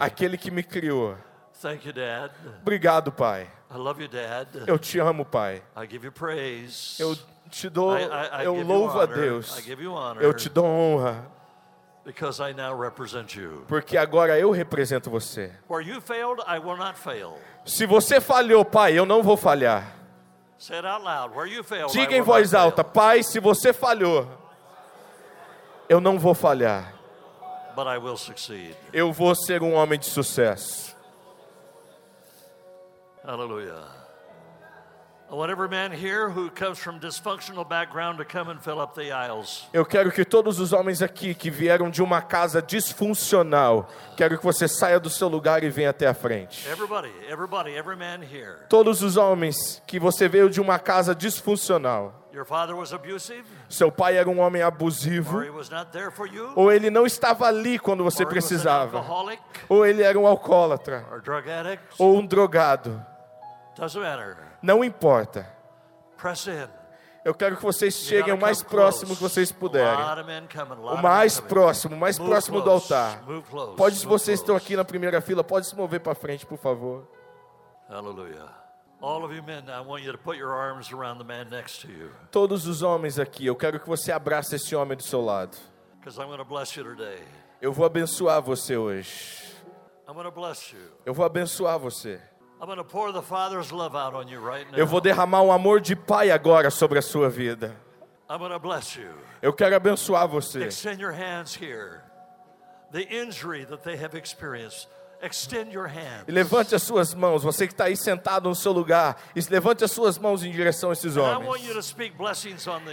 [0.00, 1.16] Aquele que me criou.
[1.60, 2.30] Thank you, Dad.
[2.60, 3.48] Obrigado, Pai.
[3.70, 4.48] I love you, Dad.
[4.66, 5.62] Eu te amo, Pai.
[5.76, 7.00] I give you praise.
[7.00, 7.16] Eu
[7.50, 9.56] te dou, I, I, I eu louvo a Deus.
[10.20, 11.36] Eu te dou honra.
[12.04, 13.64] Because I now represent you.
[13.66, 15.50] Porque agora eu represento você.
[15.68, 17.36] Where you failed, I will not fail.
[17.64, 19.92] Se você falhou, Pai, eu não vou falhar.
[20.56, 21.34] Say it out loud.
[21.34, 24.28] Where you failed, Diga em voz alta, Pai, se você falhou,
[25.88, 26.94] eu não vou falhar.
[27.74, 28.76] But I will succeed.
[28.92, 30.95] Eu vou ser um homem de sucesso.
[39.10, 39.68] Aisles.
[39.72, 44.44] Eu quero que todos os homens aqui que vieram de uma casa disfuncional, quero que
[44.44, 46.68] você saia do seu lugar e venha até a frente.
[46.68, 48.58] Everybody, everybody, every man here.
[48.68, 52.22] Todos os homens que você veio de uma casa disfuncional.
[52.32, 53.44] Your father was abusive?
[53.68, 55.38] Seu pai era um homem abusivo.
[55.38, 56.52] Or he was not there for you?
[56.54, 59.04] Ou ele não estava ali quando você precisava.
[59.68, 61.04] Ou ele era um alcoólatra.
[61.10, 61.82] Or drug addict?
[61.98, 63.04] Ou um drogado.
[63.76, 64.36] Doesn't matter.
[64.62, 65.46] Não importa.
[67.24, 69.98] Eu quero que vocês cheguem o mais próximo que vocês puderem.
[70.94, 73.22] O mais próximo, o mais próximo do altar.
[73.76, 77.06] Pode, se vocês estão aqui na primeira fila, pode se mover para frente, por favor.
[77.88, 78.44] Aleluia.
[82.30, 85.56] Todos os homens aqui, eu quero que você abrace esse homem do seu lado.
[87.60, 89.42] Eu vou abençoar você hoje.
[91.04, 92.22] Eu vou abençoar você.
[94.76, 97.76] Eu vou derramar um amor de pai agora sobre a sua vida.
[99.42, 100.64] Eu quero abençoar você.
[100.64, 102.00] Extend your hands here.
[102.92, 104.88] The injury that they have experienced
[106.28, 109.84] e levante as suas mãos, você que está aí sentado no seu lugar, e levante
[109.84, 111.60] as suas mãos em direção a esses homens.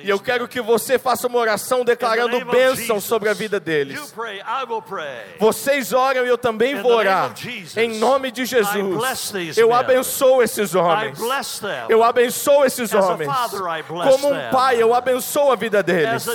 [0.03, 4.13] E eu quero que você faça uma oração declarando bênção sobre a vida deles.
[5.39, 7.33] Vocês oram e eu também vou orar.
[7.75, 11.19] Em nome de Jesus, eu abençoo esses homens.
[11.89, 13.29] Eu abençoo esses homens.
[13.87, 16.25] Como um pai, eu abençoo a vida deles.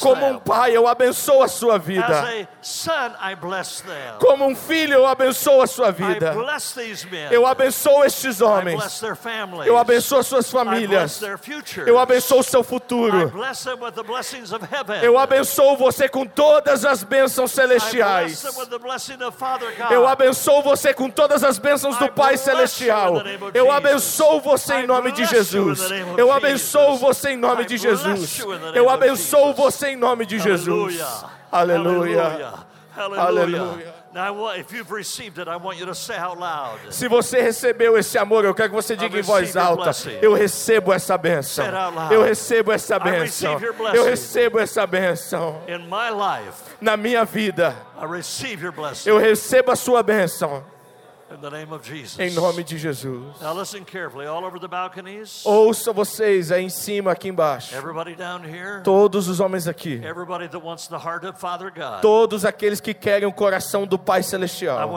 [0.00, 2.48] Como um pai, eu abençoo a sua vida.
[4.18, 6.34] Como um filho, eu abençoo a sua vida.
[7.30, 9.02] Eu abençoo estes homens.
[9.66, 11.20] Eu abençoo suas famílias.
[11.86, 13.32] Eu abençoo o seu futuro.
[15.02, 18.44] Eu abençoo você com todas as bênçãos celestiais.
[19.90, 23.22] Eu abençoo você com todas as bênçãos do Pai Celestial.
[23.54, 25.80] Eu abençoo você em nome de Jesus.
[26.16, 28.38] Eu abençoo você em nome de Jesus.
[28.74, 31.00] Eu abençoo você em nome de Jesus.
[31.52, 32.52] Aleluia.
[32.96, 33.99] Aleluia.
[36.90, 39.90] Se você recebeu esse amor, eu quero que você diga em voz alta:
[40.20, 41.64] Eu recebo essa bênção.
[42.10, 43.60] Eu recebo essa bênção.
[43.94, 45.60] Eu recebo essa bênção.
[46.80, 47.76] Na minha vida,
[49.06, 50.64] eu recebo a sua bênção.
[52.18, 53.24] Em nome de Jesus.
[55.44, 57.72] Ouça vocês aí em cima, aqui embaixo.
[58.82, 60.02] Todos os homens aqui.
[62.02, 64.90] Todos aqueles que querem o coração do Pai Celestial.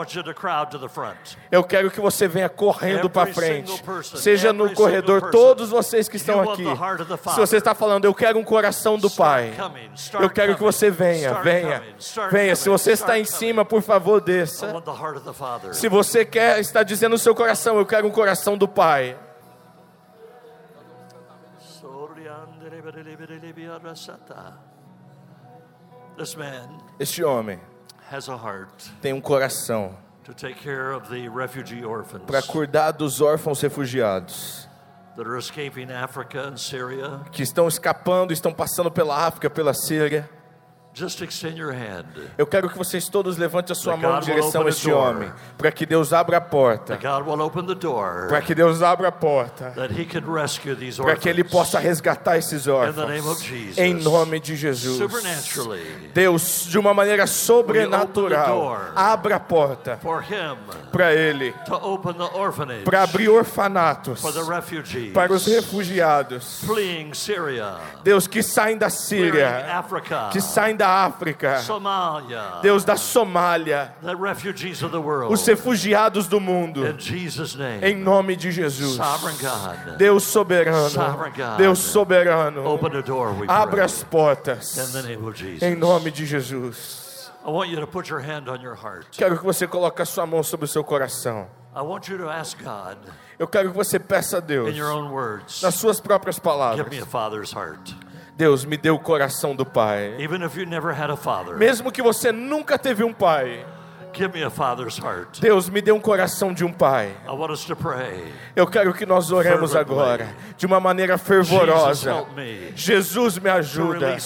[1.52, 3.82] Eu quero que você venha correndo para frente.
[4.16, 6.64] Seja no corredor, todos vocês que estão aqui.
[7.32, 9.54] Se você está falando, eu quero um coração do Pai.
[10.20, 11.82] Eu quero que você venha, venha,
[12.30, 12.56] venha.
[12.56, 14.74] Se você está em cima, por favor, desça.
[15.72, 19.18] Se você quer, está dizendo no seu coração: Eu quero um coração do Pai.
[26.98, 27.60] Este homem
[29.00, 29.96] tem um coração
[32.26, 34.68] para cuidar dos órfãos refugiados
[37.30, 40.28] que estão escapando, estão passando pela África, pela Síria.
[42.38, 45.28] Eu quero que vocês todos levantem a sua mão em direção a este homem,
[45.58, 46.96] para que Deus abra a porta.
[48.28, 49.74] Para que Deus abra a porta.
[51.02, 53.42] Para que ele possa resgatar esses órfãos.
[53.76, 55.00] Em nome de Jesus.
[56.12, 59.98] Deus, de uma maneira sobrenatural, abra a porta
[60.92, 61.52] para ele.
[62.84, 64.22] Para abrir orfanatos
[65.12, 66.62] para os refugiados.
[68.04, 69.64] Deus que saem da Síria,
[70.30, 73.94] que saem da da África, Somália, Deus da Somália,
[75.30, 76.82] os refugiados do mundo,
[77.82, 78.98] em nome de Jesus,
[79.96, 80.90] Deus soberano,
[81.56, 82.62] Deus soberano,
[83.48, 84.76] abra as portas,
[85.62, 87.02] em nome de Jesus.
[89.12, 91.46] Quero que você coloque a sua mão sobre o seu coração.
[93.38, 94.68] Eu quero que você peça a Deus,
[95.62, 96.86] nas suas próprias palavras,
[98.36, 100.16] Deus me deu o coração do pai.
[101.56, 103.64] Mesmo que você nunca teve um pai.
[104.14, 105.40] Give me a father's heart.
[105.40, 107.12] Deus me dê um coração de um pai.
[107.26, 108.32] I want us to pray.
[108.54, 112.24] Eu quero que nós oremos agora de uma maneira fervorosa.
[112.76, 114.16] Jesus me ajuda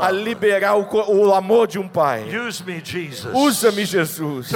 [0.00, 2.24] a liberar o, o amor de um pai.
[3.34, 4.52] Usa-me, Jesus,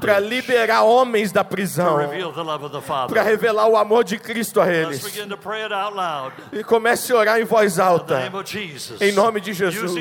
[0.00, 1.98] para liberar homens da prisão,
[3.08, 5.04] para revelar o amor de Cristo a eles.
[6.52, 8.30] E comece a orar em voz alta,
[9.00, 9.92] em nome de Jesus.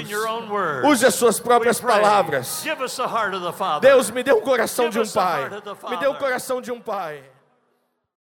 [0.83, 2.63] Use as suas próprias palavras.
[3.81, 5.49] Deus me deu um coração de um pai.
[5.89, 7.23] Me deu um coração de um pai.